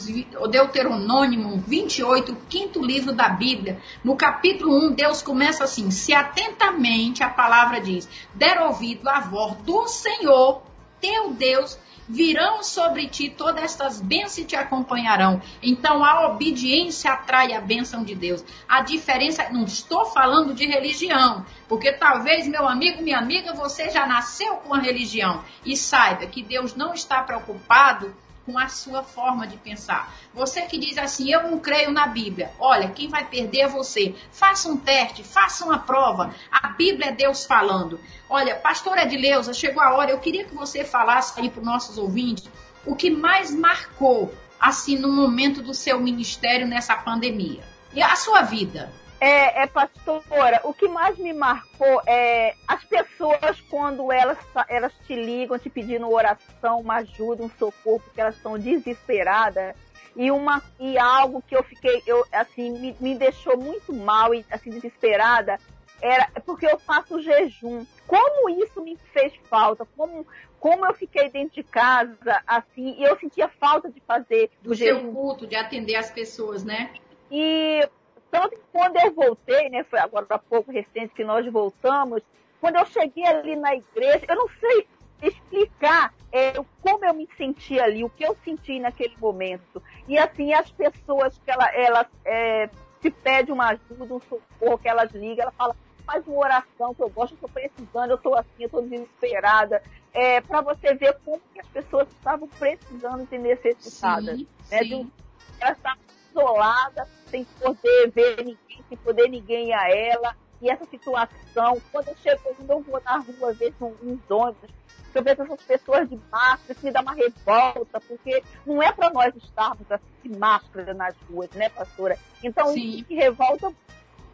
[0.50, 7.30] Deuteronômio 28, quinto livro da Bíblia, no capítulo 1, Deus começa assim: Se atentamente a
[7.30, 10.62] palavra diz, der ouvido à voz do Senhor,
[11.02, 15.41] teu Deus, virão sobre ti todas estas bênçãos te acompanharão.
[15.62, 18.43] Então a obediência atrai a bênção de Deus.
[18.67, 24.06] A diferença, não estou falando de religião, porque talvez, meu amigo, minha amiga, você já
[24.06, 28.13] nasceu com a religião e saiba que Deus não está preocupado
[28.48, 30.16] com a sua forma de pensar.
[30.34, 32.50] Você que diz assim, eu não creio na Bíblia.
[32.58, 34.16] Olha, quem vai perder é você.
[34.32, 36.34] Faça um teste, faça uma prova.
[36.50, 38.00] A Bíblia é Deus falando.
[38.30, 41.98] Olha, pastora Edileuza, chegou a hora, eu queria que você falasse aí para os nossos
[41.98, 42.50] ouvintes
[42.86, 47.64] o que mais marcou, assim, no momento do seu ministério nessa pandemia.
[47.94, 48.94] E a sua vida.
[49.20, 54.38] É, é, pastora, o que mais me marcou é as pessoas quando elas,
[54.70, 59.76] elas te ligam te pedindo oração, uma ajuda, um socorro, porque elas estão desesperadas.
[60.16, 64.44] E, uma, e algo que eu fiquei, eu, assim, me, me deixou muito mal e
[64.52, 65.60] assim, desesperada,
[66.02, 67.86] era porque eu faço jejum.
[68.08, 70.26] Como isso me fez falta, como,
[70.60, 75.02] como eu fiquei dentro de casa, assim, e eu sentia falta de fazer do jejum.
[75.02, 76.94] seu culto, de atender as pessoas, né?
[77.30, 77.88] E
[78.32, 82.22] tanto que quando eu voltei, né, foi agora há pouco recente que nós voltamos,
[82.60, 84.88] quando eu cheguei ali na igreja, eu não sei
[85.22, 89.82] explicar é, como eu me senti ali, o que eu senti naquele momento.
[90.08, 92.70] E assim, as pessoas que ela, elas é,
[93.02, 97.02] se pede uma ajuda, um socorro, que elas ligam, ela fala, faz uma oração que
[97.02, 99.82] eu gosto, eu estou precisando, eu estou assim, eu estou desesperada.
[100.13, 104.38] É, para você ver como que as pessoas estavam precisando ser necessitadas.
[104.38, 104.80] Sim, né?
[104.80, 105.04] sim.
[105.04, 105.12] De,
[105.60, 110.36] elas estavam isoladas, sem poder ver ninguém, sem poder ninguém a ela.
[110.62, 114.70] E essa situação, quando eu chego, eu vou na rua, vejo uns ônibus,
[115.13, 119.10] eu vejo essas pessoas de máscara, isso me dá uma revolta, porque não é para
[119.12, 122.18] nós estarmos assim, de máscara nas ruas, né, pastora?
[122.44, 122.90] Então, Sim.
[122.90, 123.72] isso que revolta,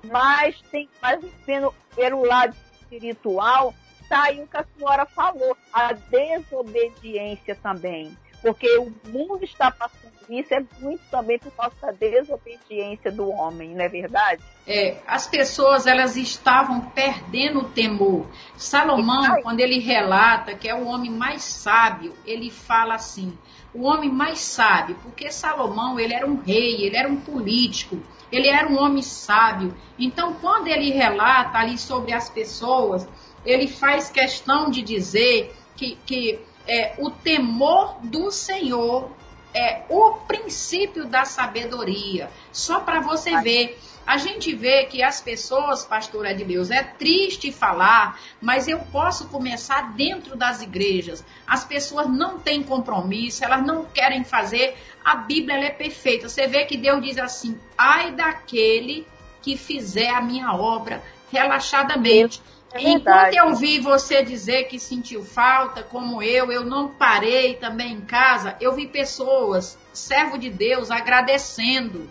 [0.06, 3.74] mas tem mais pelo, pelo lado espiritual,
[4.08, 10.14] tá aí o que a senhora falou, a desobediência também porque o mundo está passando
[10.30, 14.42] isso é muito também por causa da desobediência do homem, não é verdade?
[14.66, 18.26] É, as pessoas elas estavam perdendo o temor.
[18.56, 23.38] Salomão, quando ele relata que é o homem mais sábio, ele fala assim:
[23.74, 28.02] o homem mais sábio, porque Salomão ele era um rei, ele era um político,
[28.32, 29.76] ele era um homem sábio.
[30.00, 33.08] Então, quando ele relata ali sobre as pessoas,
[33.46, 39.12] ele faz questão de dizer que, que é, o temor do Senhor
[39.54, 42.30] é o princípio da sabedoria.
[42.52, 43.80] Só para você ver.
[44.06, 49.30] A gente vê que as pessoas, pastora de Deus, é triste falar, mas eu posso
[49.30, 51.24] começar dentro das igrejas.
[51.48, 54.76] As pessoas não têm compromisso, elas não querem fazer.
[55.06, 56.28] A Bíblia é perfeita.
[56.28, 59.08] Você vê que Deus diz assim: ai daquele
[59.42, 62.42] que fizer a minha obra relaxadamente.
[62.74, 67.94] É Enquanto eu vi você dizer que sentiu falta, como eu, eu não parei também
[67.94, 72.10] em casa, eu vi pessoas, servo de Deus, agradecendo.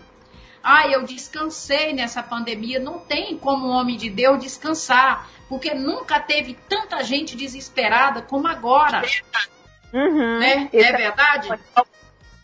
[0.63, 2.79] Ah, eu descansei nessa pandemia.
[2.79, 9.01] Não tem como homem de Deus descansar, porque nunca teve tanta gente desesperada como agora.
[9.93, 10.69] Uhum, né?
[10.71, 11.49] É, é verdade?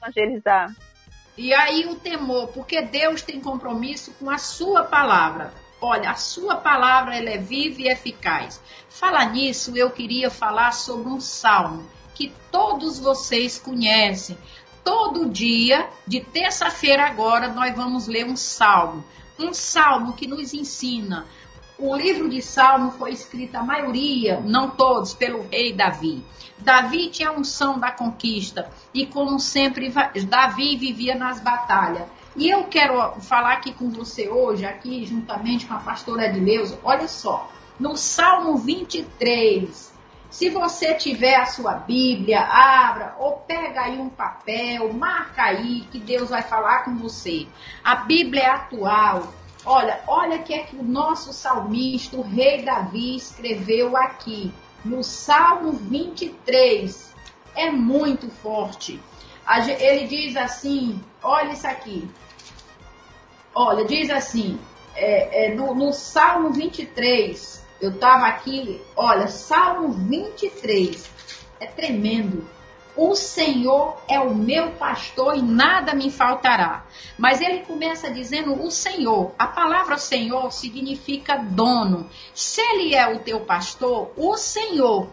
[0.02, 0.76] Evangelizar.
[1.38, 5.54] E aí o temor, porque Deus tem compromisso com a sua palavra.
[5.82, 8.62] Olha, a sua palavra ela é viva e eficaz.
[8.90, 14.38] Fala nisso, eu queria falar sobre um salmo que todos vocês conhecem.
[14.84, 19.04] Todo dia, de terça-feira agora, nós vamos ler um salmo.
[19.38, 21.26] Um salmo que nos ensina
[21.80, 26.22] o livro de Salmo foi escrito, a maioria, não todos, pelo rei Davi.
[26.58, 29.90] Davi tinha a unção da conquista e, como sempre,
[30.28, 32.04] Davi vivia nas batalhas.
[32.40, 37.06] E eu quero falar aqui com você hoje, aqui juntamente com a pastora Edileuza, olha
[37.06, 39.94] só, no Salmo 23,
[40.30, 46.00] se você tiver a sua Bíblia, abra ou pega aí um papel, marca aí que
[46.00, 47.46] Deus vai falar com você.
[47.84, 49.34] A Bíblia é atual.
[49.66, 54.50] Olha, olha o que é que o nosso salmista, o rei Davi, escreveu aqui
[54.86, 57.14] no Salmo 23.
[57.54, 58.98] É muito forte.
[59.80, 62.10] Ele diz assim: olha isso aqui.
[63.62, 64.58] Olha, diz assim,
[64.96, 71.12] é, é, no, no Salmo 23, eu estava aqui, olha, Salmo 23,
[71.60, 72.48] é tremendo.
[72.96, 76.86] O Senhor é o meu pastor e nada me faltará.
[77.18, 79.34] Mas ele começa dizendo o Senhor.
[79.38, 82.10] A palavra Senhor significa dono.
[82.34, 85.10] Se ele é o teu pastor, o Senhor,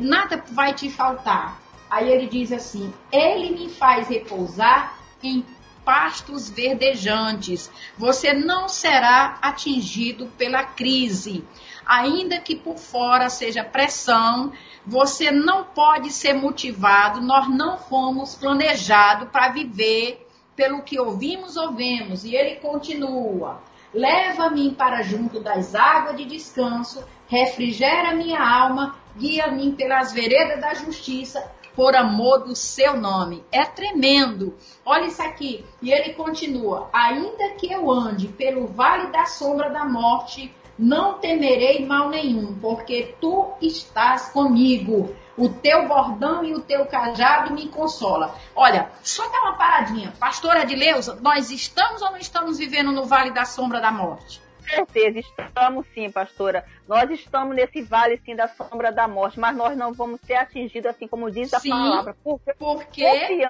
[0.00, 1.62] nada vai te faltar.
[1.88, 5.46] Aí ele diz assim: Ele me faz repousar em
[5.90, 7.68] pastos verdejantes.
[7.98, 11.44] Você não será atingido pela crise.
[11.84, 14.52] Ainda que por fora seja pressão,
[14.86, 17.20] você não pode ser motivado.
[17.20, 20.24] Nós não fomos planejados para viver
[20.54, 22.24] pelo que ouvimos ou vemos.
[22.24, 23.60] E ele continua:
[23.92, 31.42] Leva-me para junto das águas de descanso, refrigera minha alma, guia-me pelas veredas da justiça
[31.74, 33.44] por amor do seu nome.
[33.50, 34.56] É tremendo.
[34.84, 35.64] Olha isso aqui.
[35.80, 41.86] E ele continua: Ainda que eu ande pelo vale da sombra da morte, não temerei
[41.86, 45.14] mal nenhum, porque tu estás comigo.
[45.36, 48.34] O teu bordão e o teu cajado me consola.
[48.54, 50.12] Olha, só dá uma paradinha.
[50.18, 54.42] Pastora Adileuza, nós estamos ou não estamos vivendo no vale da sombra da morte?
[54.70, 56.64] Certeza, estamos sim, pastora.
[56.88, 60.90] Nós estamos nesse vale sim da sombra da morte, mas nós não vamos ser atingidos
[60.90, 62.16] assim como diz a sim, palavra.
[62.22, 63.48] Porque, porque é,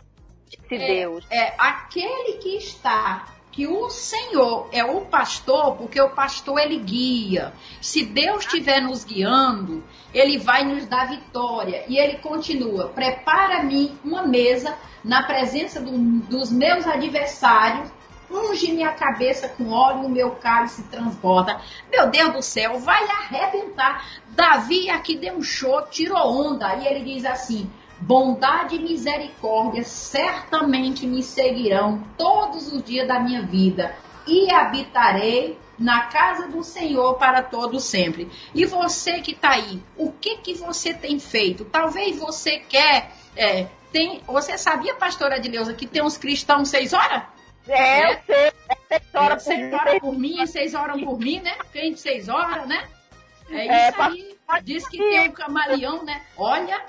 [0.69, 1.27] Deus.
[1.31, 7.53] É aquele que está que o Senhor é o pastor, porque o pastor ele guia.
[7.81, 9.83] Se Deus estiver nos guiando,
[10.15, 11.85] ele vai nos dar vitória.
[11.89, 17.91] E ele continua: prepara-me uma mesa na presença do, dos meus adversários
[18.31, 21.61] unge minha cabeça com óleo, o meu cálice transborda.
[21.91, 24.07] Meu Deus do céu, vai arrebentar.
[24.29, 27.71] Davi aqui deu um show, tirou onda, e ele diz assim:
[28.01, 33.95] bondade e misericórdia certamente me seguirão todos os dias da minha vida,
[34.27, 38.31] e habitarei na casa do Senhor para todo sempre.
[38.55, 41.65] E você que está aí, o que que você tem feito?
[41.65, 47.23] Talvez você quer, é, tem, você sabia, pastora Adileuza, que tem uns cristãos seis horas?
[47.69, 48.53] É, eu sei.
[48.69, 51.57] É seis horas por, seis horas por mim, seis horas por mim, né?
[51.73, 52.89] Quem de seis horas, né?
[53.51, 54.37] É, é isso aí.
[54.65, 56.23] Diz que tem um camaleão, né?
[56.37, 56.85] Olha,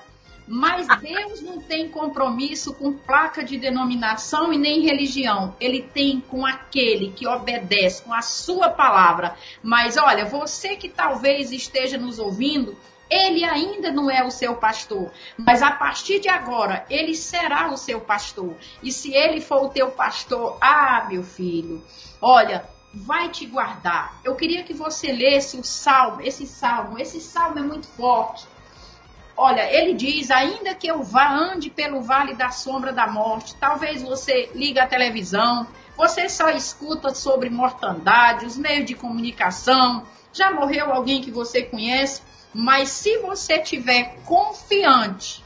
[0.47, 5.55] mas Deus não tem compromisso com placa de denominação e nem religião.
[5.59, 9.35] Ele tem com aquele que obedece, com a sua palavra.
[9.61, 12.75] Mas olha, você que talvez esteja nos ouvindo
[13.11, 17.77] ele ainda não é o seu pastor, mas a partir de agora ele será o
[17.77, 18.55] seu pastor.
[18.81, 21.83] E se ele for o teu pastor, ah, meu filho,
[22.21, 24.17] olha, vai te guardar.
[24.23, 28.47] Eu queria que você lesse o salmo, esse salmo, esse salmo é muito forte.
[29.35, 34.01] Olha, ele diz: ainda que eu vá ande pelo vale da sombra da morte, talvez
[34.01, 40.91] você liga a televisão, você só escuta sobre mortandade, os meios de comunicação, já morreu
[40.91, 42.21] alguém que você conhece,
[42.53, 45.43] mas se você tiver confiante,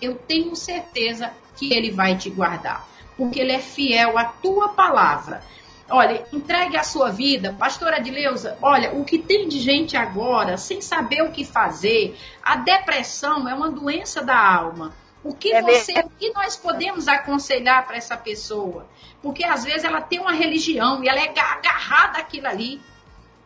[0.00, 2.86] eu tenho certeza que ele vai te guardar,
[3.16, 5.42] porque ele é fiel à tua palavra.
[5.88, 10.80] Olha, entregue a sua vida, pastora Adileuza, olha, o que tem de gente agora sem
[10.80, 14.92] saber o que fazer, a depressão é uma doença da alma.
[15.22, 18.86] O que é você, o que nós podemos aconselhar para essa pessoa?
[19.20, 22.80] Porque às vezes ela tem uma religião e ela é agarrada àquilo ali.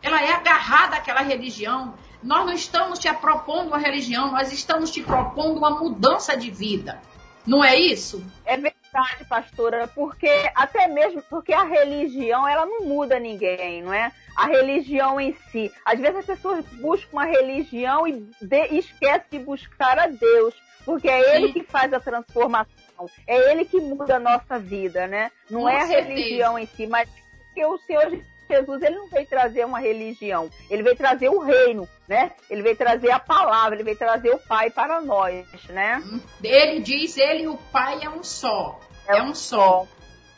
[0.01, 1.95] Ela é agarrada àquela religião.
[2.23, 7.01] Nós não estamos te propondo uma religião, nós estamos te propondo uma mudança de vida.
[7.45, 8.23] Não é isso?
[8.45, 14.11] É verdade, pastora, porque até mesmo porque a religião ela não muda ninguém, não é?
[14.35, 15.71] A religião em si.
[15.83, 20.53] Às vezes as pessoas buscam uma religião e de, esquecem de buscar a Deus,
[20.85, 21.29] porque é Sim.
[21.31, 25.31] Ele que faz a transformação, é Ele que muda a nossa vida, né?
[25.49, 26.07] Não Com é a certeza.
[26.09, 27.09] religião em si, mas
[27.55, 31.87] que o Senhor Jesus ele não veio trazer uma religião, ele veio trazer o reino,
[32.07, 32.31] né?
[32.49, 36.03] Ele veio trazer a palavra, ele veio trazer o Pai para nós, né?
[36.43, 38.79] Ele diz, ele e o Pai é um só.
[39.07, 39.87] É, é um só.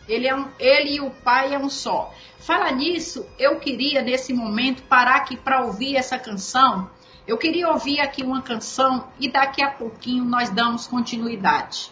[0.07, 2.13] Ele, é um, ele e o Pai é um só.
[2.39, 6.89] Fala nisso, eu queria nesse momento parar aqui para ouvir essa canção.
[7.25, 11.91] Eu queria ouvir aqui uma canção e daqui a pouquinho nós damos continuidade.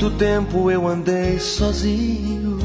[0.00, 2.58] Muito tempo eu andei sozinho,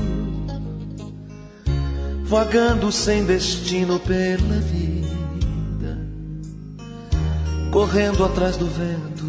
[2.24, 6.00] vagando sem destino pela vida,
[7.74, 9.26] correndo atrás do vento,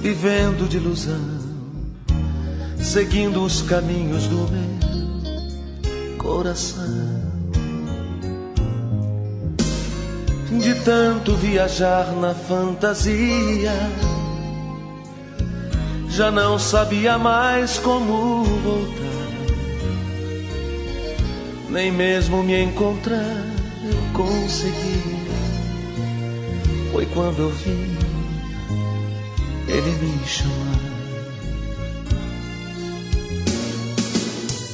[0.00, 1.40] vivendo de ilusão,
[2.78, 7.16] seguindo os caminhos do meu coração.
[10.62, 13.72] De tanto viajar na fantasia
[16.16, 19.02] já não sabia mais como voltar,
[21.68, 23.44] nem mesmo me encontrar
[23.84, 25.26] eu consegui.
[26.90, 27.98] Foi quando eu vi
[29.68, 30.96] ele me chamar.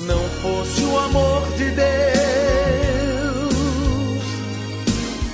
[0.07, 1.85] Não fosse o amor de Deus,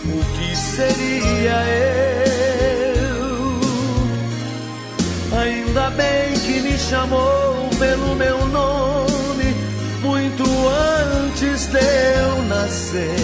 [0.06, 2.18] o que seria eu?
[6.89, 9.55] Chamou pelo meu nome
[10.03, 13.14] muito antes de eu nascer.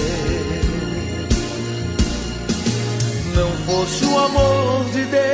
[3.35, 5.25] Não fosse o amor de Deus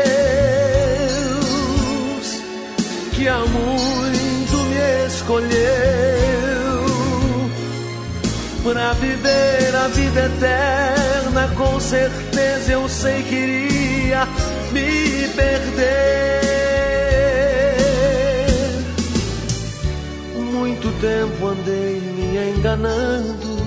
[3.12, 5.50] que há muito me escolheu
[8.62, 14.28] para viver a vida eterna, com certeza eu sei que iria
[14.72, 16.49] me perder.
[20.88, 23.60] Tempo andei me enganando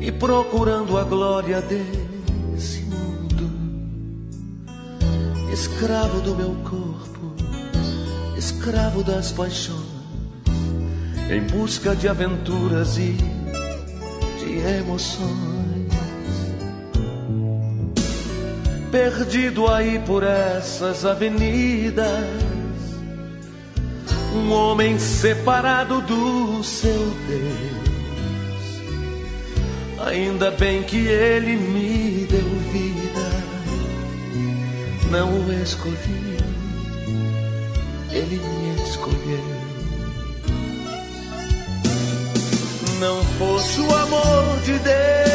[0.00, 3.50] e procurando a glória desse mundo,
[5.52, 7.34] escravo do meu corpo,
[8.36, 9.78] escravo das paixões,
[11.30, 13.16] em busca de aventuras e
[14.38, 15.26] de emoções.
[18.90, 22.45] Perdido aí por essas avenidas
[24.36, 27.76] um homem separado do seu Deus.
[30.06, 33.30] Ainda bem que ele me deu vida,
[35.10, 36.36] não o escolhi,
[38.12, 39.56] ele me escolheu.
[43.00, 45.25] Não fosse o amor de Deus,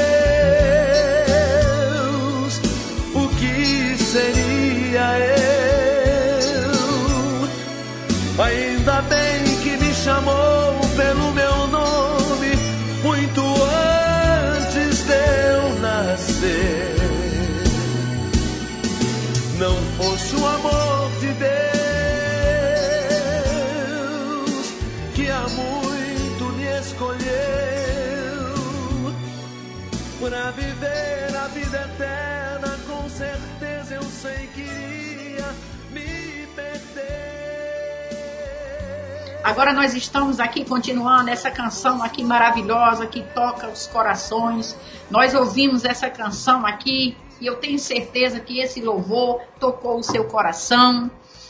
[39.44, 44.78] Agora nós estamos aqui continuando essa canção aqui maravilhosa que toca os corações.
[45.10, 50.26] Nós ouvimos essa canção aqui e eu tenho certeza que esse louvor tocou o seu
[50.26, 51.10] coração.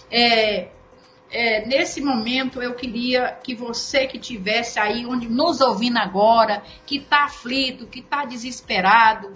[0.09, 0.69] É,
[1.29, 6.95] é, nesse momento eu queria que você que tivesse aí onde nos ouvindo agora, que
[6.95, 9.33] está aflito, que está desesperado,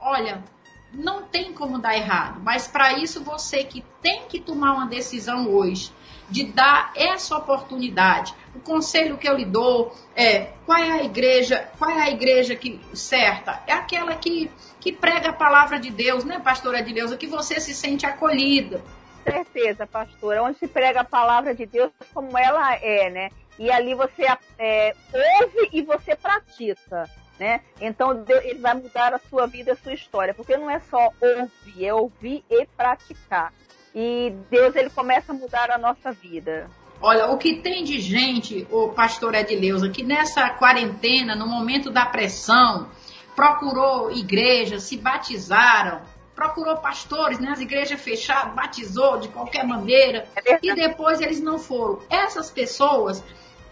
[0.00, 0.42] olha,
[0.90, 5.50] não tem como dar errado, mas para isso você que tem que tomar uma decisão
[5.50, 5.92] hoje
[6.28, 8.34] de dar essa oportunidade.
[8.54, 12.54] O conselho que eu lhe dou é qual é a igreja, qual é a igreja
[12.54, 13.62] que certa?
[13.66, 14.50] É aquela que,
[14.80, 18.82] que prega a palavra de Deus, né, pastora Edileuza, que você se sente acolhida.
[19.24, 23.30] Certeza, pastora, onde se prega a palavra de Deus como ela é, né?
[23.58, 24.26] E ali você
[24.58, 27.08] é, ouve e você pratica.
[27.38, 27.62] Né?
[27.80, 31.84] Então ele vai mudar a sua vida, a sua história, porque não é só ouvir,
[31.84, 33.52] é ouvir e praticar
[33.94, 36.68] e Deus ele começa a mudar a nossa vida.
[37.00, 42.06] Olha, o que tem de gente, o pastor Edileuza, que nessa quarentena, no momento da
[42.06, 42.88] pressão,
[43.36, 46.02] procurou igrejas, se batizaram,
[46.34, 47.50] procurou pastores, né?
[47.50, 52.00] As igrejas fechadas, batizou de qualquer maneira, é e depois eles não foram.
[52.08, 53.22] Essas pessoas,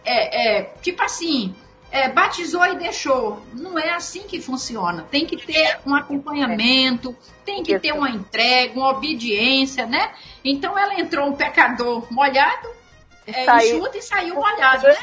[0.04, 1.54] é, é, tipo assim,
[1.92, 3.42] é, batizou e deixou.
[3.52, 5.06] Não é assim que funciona.
[5.10, 7.14] Tem que ter um acompanhamento,
[7.44, 10.12] tem que ter uma entrega, uma obediência, né?
[10.42, 12.68] Então ela entrou um pecador molhado,
[13.26, 14.96] é, enxuto e saiu molhado, né?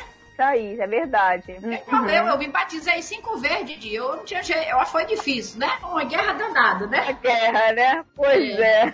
[0.58, 1.52] Isso é verdade.
[1.62, 2.10] Uhum.
[2.10, 3.94] Eu, eu me batizei cinco vezes, Didi.
[3.94, 5.70] Eu não tinha jeito, foi difícil, né?
[5.84, 7.04] Uma guerra danada, né?
[7.04, 8.06] Uma guerra, né?
[8.16, 8.88] Pois é.
[8.88, 8.94] é.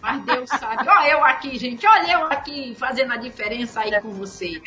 [0.00, 0.86] Mas Deus sabe.
[0.86, 1.84] Olha eu aqui, gente.
[1.86, 4.62] Olha eu aqui fazendo a diferença aí com você.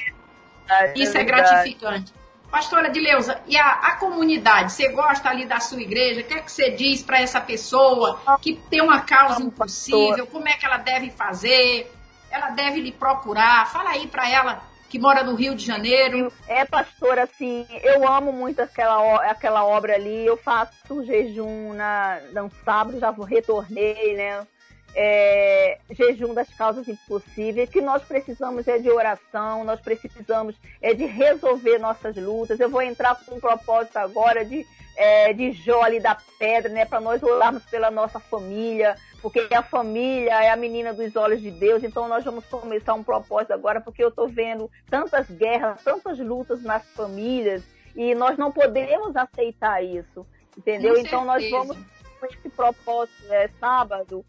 [0.67, 2.11] É Isso é, é gratificante.
[2.49, 4.71] Pastora Dileuza, e a, a, comunidade?
[4.71, 6.21] Você gosta ali da sua igreja?
[6.21, 10.25] O que é que você diz para essa pessoa que tem uma causa impossível?
[10.27, 11.91] Como é que ela deve fazer?
[12.31, 13.67] Ela deve lhe procurar?
[13.67, 16.31] Fala aí para ela que mora no Rio de Janeiro.
[16.47, 20.25] É, pastora, assim, eu amo muito aquela, aquela obra ali.
[20.25, 24.47] Eu faço jejum na, no sábado, já retornei, né?
[24.95, 31.05] É, jejum das causas impossíveis, que nós precisamos é de oração, nós precisamos é de
[31.05, 32.59] resolver nossas lutas.
[32.59, 34.65] Eu vou entrar com um propósito agora de,
[34.95, 40.41] é, de ali da pedra, né, para nós orarmos pela nossa família, porque a família
[40.41, 44.03] é a menina dos olhos de Deus, então nós vamos começar um propósito agora, porque
[44.03, 47.63] eu estou vendo tantas guerras, tantas lutas nas famílias,
[47.95, 50.25] e nós não podemos aceitar isso,
[50.57, 50.97] entendeu?
[50.97, 51.77] então nós vamos
[52.19, 54.25] com esse propósito é, sábado,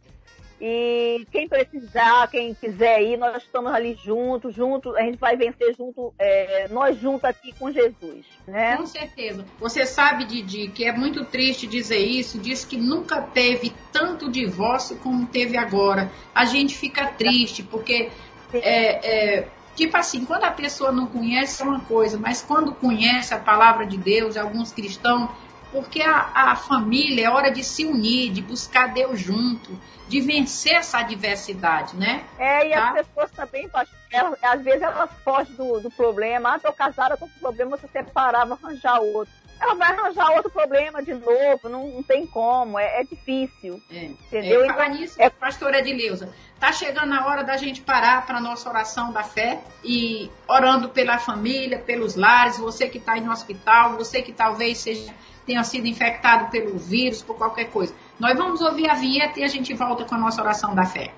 [0.60, 5.74] e quem precisar, quem quiser ir, nós estamos ali juntos, juntos, a gente vai vencer
[5.76, 8.76] junto, é, nós juntos aqui com Jesus, né?
[8.76, 9.44] Com certeza.
[9.60, 14.96] Você sabe, Didi, que é muito triste dizer isso, diz que nunca teve tanto divórcio
[14.96, 16.10] como teve agora.
[16.34, 18.10] A gente fica triste, porque
[18.54, 23.34] é, é, tipo assim, quando a pessoa não conhece é uma coisa, mas quando conhece
[23.34, 25.30] a palavra de Deus, alguns cristãos,
[25.72, 30.74] porque a, a família é hora de se unir, de buscar Deus junto de vencer
[30.74, 32.24] essa adversidade, né?
[32.38, 32.88] É, e tá?
[32.90, 33.68] as pessoas também,
[34.12, 36.54] elas, às vezes elas fogem do, do problema.
[36.54, 39.34] Ah, tô casada, tô com problema, você separar, vou arranjar outro.
[39.58, 43.82] Ela vai arranjar outro problema de novo, não, não tem como, é, é difícil.
[43.90, 44.04] É.
[44.04, 44.64] Entendeu?
[44.64, 45.30] É, falar nisso, é...
[45.30, 50.30] pastora Edileuza, tá chegando a hora da gente parar para nossa oração da fé e
[50.46, 55.12] orando pela família, pelos lares, você que está aí no hospital, você que talvez seja
[55.46, 57.94] tenha sido infectado pelo vírus, por qualquer coisa.
[58.18, 61.12] Nós vamos ouvir a vinheta e a gente volta com a nossa oração da fé.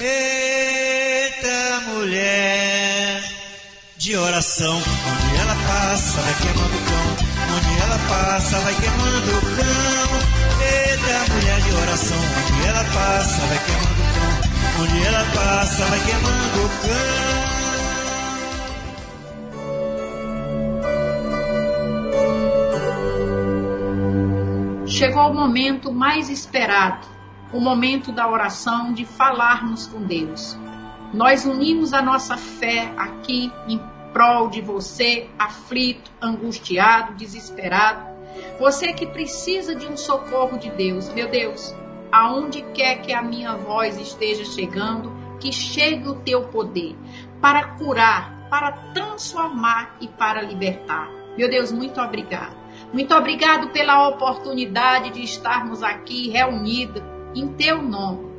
[0.00, 3.22] Eita mulher
[3.98, 7.06] de oração, onde ela passa vai queimando o cão,
[7.56, 10.10] onde ela passa vai queimando o cão.
[10.62, 16.00] Eita mulher de oração, onde ela passa vai queimando o cão, onde ela passa vai
[16.00, 17.59] queimando o cão.
[25.00, 27.06] Chegou o momento mais esperado,
[27.54, 30.58] o momento da oração, de falarmos com Deus.
[31.14, 33.80] Nós unimos a nossa fé aqui em
[34.12, 38.10] prol de você, aflito, angustiado, desesperado.
[38.58, 41.08] Você que precisa de um socorro de Deus.
[41.14, 41.74] Meu Deus,
[42.12, 46.94] aonde quer que a minha voz esteja chegando, que chegue o teu poder
[47.40, 51.08] para curar, para transformar e para libertar.
[51.38, 52.59] Meu Deus, muito obrigado.
[52.92, 57.02] Muito obrigado pela oportunidade de estarmos aqui reunidos
[57.34, 58.30] em teu nome.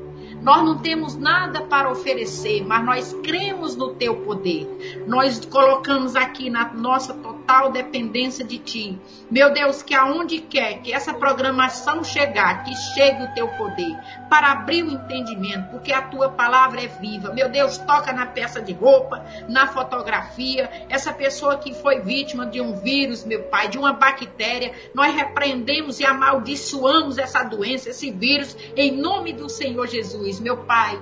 [0.41, 5.03] Nós não temos nada para oferecer, mas nós cremos no teu poder.
[5.07, 8.99] Nós colocamos aqui na nossa total dependência de ti.
[9.29, 13.95] Meu Deus, que aonde quer que essa programação chegar, que chegue o teu poder
[14.31, 17.33] para abrir o entendimento, porque a tua palavra é viva.
[17.33, 22.61] Meu Deus, toca na peça de roupa, na fotografia, essa pessoa que foi vítima de
[22.61, 28.55] um vírus, meu Pai, de uma bactéria, nós repreendemos e amaldiçoamos essa doença, esse vírus,
[28.77, 30.97] em nome do Senhor Jesus meu Pai.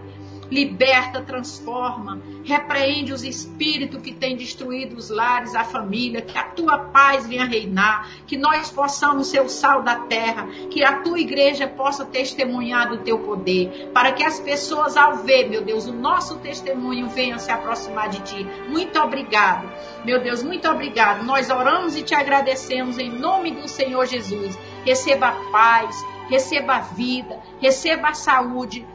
[0.49, 6.79] Liberta, transforma, repreende os espíritos que têm destruído os lares, a família, que a tua
[6.85, 11.67] paz venha reinar, que nós possamos ser o sal da terra, que a tua igreja
[11.67, 16.37] possa testemunhar do teu poder, para que as pessoas, ao ver, meu Deus, o nosso
[16.39, 18.47] testemunho venha se aproximar de ti.
[18.67, 19.69] Muito obrigado,
[20.03, 21.23] meu Deus, muito obrigado.
[21.23, 24.57] Nós oramos e te agradecemos em nome do Senhor Jesus.
[24.83, 28.85] Receba a paz, receba a vida, receba a saúde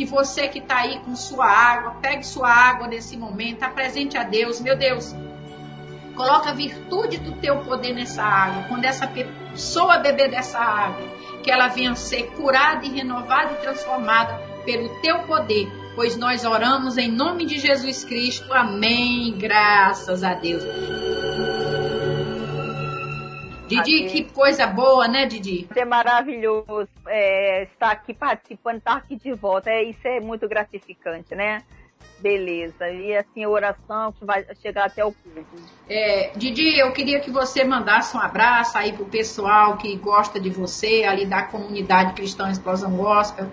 [0.00, 4.22] e você que está aí com sua água, pegue sua água nesse momento, apresente a
[4.22, 5.14] Deus, meu Deus.
[6.16, 8.64] Coloca a virtude do teu poder nessa água.
[8.66, 11.06] Quando essa pessoa beber dessa água,
[11.42, 16.96] que ela venha ser curada e renovada e transformada pelo teu poder, pois nós oramos
[16.96, 18.50] em nome de Jesus Cristo.
[18.54, 19.34] Amém.
[19.36, 20.62] Graças a Deus.
[23.70, 25.68] Didi, que coisa boa, né, Didi?
[25.74, 29.70] É maravilhoso é, estar aqui participando, estar aqui de volta.
[29.70, 31.62] É, isso é muito gratificante, né?
[32.18, 32.88] Beleza.
[32.90, 35.46] E assim, a oração que vai chegar até o culto.
[35.88, 40.50] É, Didi, eu queria que você mandasse um abraço aí pro pessoal que gosta de
[40.50, 43.46] você, ali da comunidade Cristã Explosão Gospel,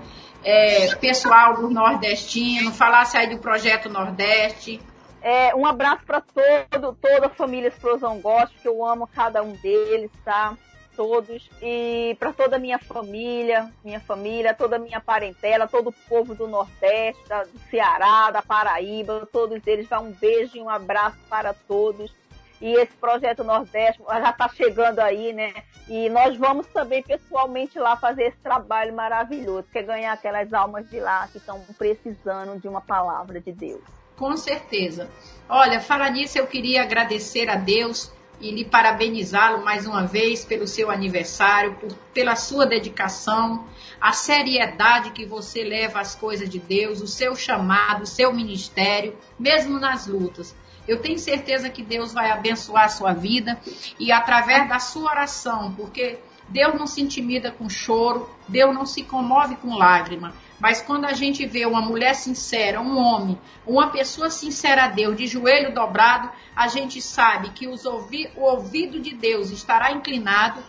[0.43, 4.81] é, pessoal do Nordestino, falasse aí do Projeto Nordeste.
[5.21, 9.53] É, um abraço para todo, toda a família Explosão Gospel, que eu amo cada um
[9.53, 10.55] deles, tá?
[10.97, 15.93] todos e para toda a minha família, minha família, toda a minha parentela, todo o
[16.09, 17.21] povo do Nordeste,
[17.53, 22.11] do Ceará, da Paraíba, todos eles, dá um beijo e um abraço para todos.
[22.59, 25.53] E esse projeto Nordeste já está chegando aí, né?
[25.87, 30.89] E nós vamos também pessoalmente lá fazer esse trabalho maravilhoso, que é ganhar aquelas almas
[30.89, 33.83] de lá que estão precisando de uma palavra de Deus.
[34.17, 35.11] Com certeza.
[35.47, 38.11] Olha, falar nisso, eu queria agradecer a Deus
[38.41, 43.65] e lhe parabenizá-lo mais uma vez pelo seu aniversário, por, pela sua dedicação,
[44.01, 49.15] a seriedade que você leva às coisas de Deus, o seu chamado, o seu ministério,
[49.39, 50.55] mesmo nas lutas.
[50.87, 53.59] Eu tenho certeza que Deus vai abençoar a sua vida
[53.99, 56.17] e através da sua oração, porque
[56.49, 60.33] Deus não se intimida com choro, Deus não se comove com lágrima.
[60.59, 65.15] Mas quando a gente vê uma mulher sincera, um homem, uma pessoa sincera a Deus,
[65.15, 70.63] de joelho dobrado, a gente sabe que ouvi o ouvido de Deus estará inclinado,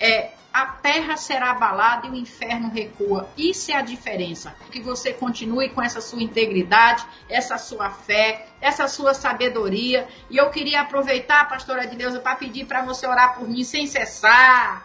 [0.00, 3.28] é, a terra será abalada e o inferno recua.
[3.36, 4.56] Isso é a diferença.
[4.72, 10.06] Que você continue com essa sua integridade, essa sua fé, essa sua sabedoria.
[10.30, 13.86] E eu queria aproveitar, pastora de Deus, para pedir para você orar por mim sem
[13.86, 14.82] cessar.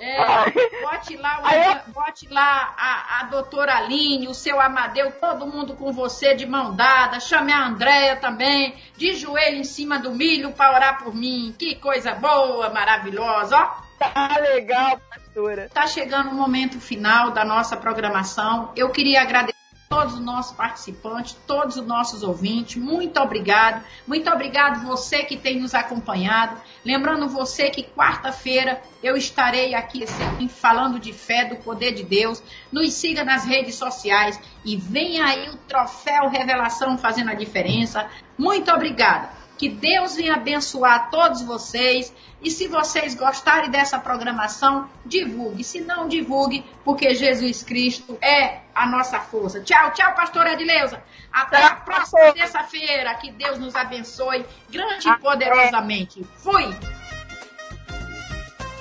[0.00, 0.16] É,
[0.82, 1.42] bote lá,
[1.86, 6.46] o, bote lá a, a doutora Aline, o seu Amadeu, todo mundo com você de
[6.46, 7.20] mão dada.
[7.20, 11.54] Chame a Andréia também, de joelho em cima do milho para orar por mim.
[11.58, 13.90] Que coisa boa, maravilhosa, ó.
[14.00, 15.68] Tá legal, pastora.
[15.68, 18.72] Tá chegando o momento final da nossa programação.
[18.74, 19.59] Eu queria agradecer
[19.90, 22.80] todos os nossos participantes, todos os nossos ouvintes.
[22.80, 23.84] Muito obrigado.
[24.06, 26.60] Muito obrigado você que tem nos acompanhado.
[26.84, 30.04] Lembrando você que quarta-feira eu estarei aqui
[30.48, 32.40] falando de fé, do poder de Deus.
[32.70, 38.08] Nos siga nas redes sociais e vem aí o troféu Revelação fazendo a diferença.
[38.38, 39.39] Muito obrigada.
[39.60, 42.10] Que Deus venha abençoar todos vocês.
[42.40, 45.62] E se vocês gostarem dessa programação, divulgue.
[45.62, 49.60] Se não, divulgue, porque Jesus Cristo é a nossa força.
[49.60, 51.02] Tchau, tchau, pastora Edileuza.
[51.30, 53.14] Até a próxima terça-feira.
[53.16, 56.24] Que Deus nos abençoe grande e poderosamente.
[56.36, 56.74] Fui!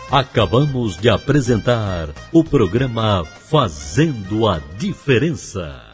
[0.10, 5.89] Acabamos de apresentar o programa Fazendo a Diferença.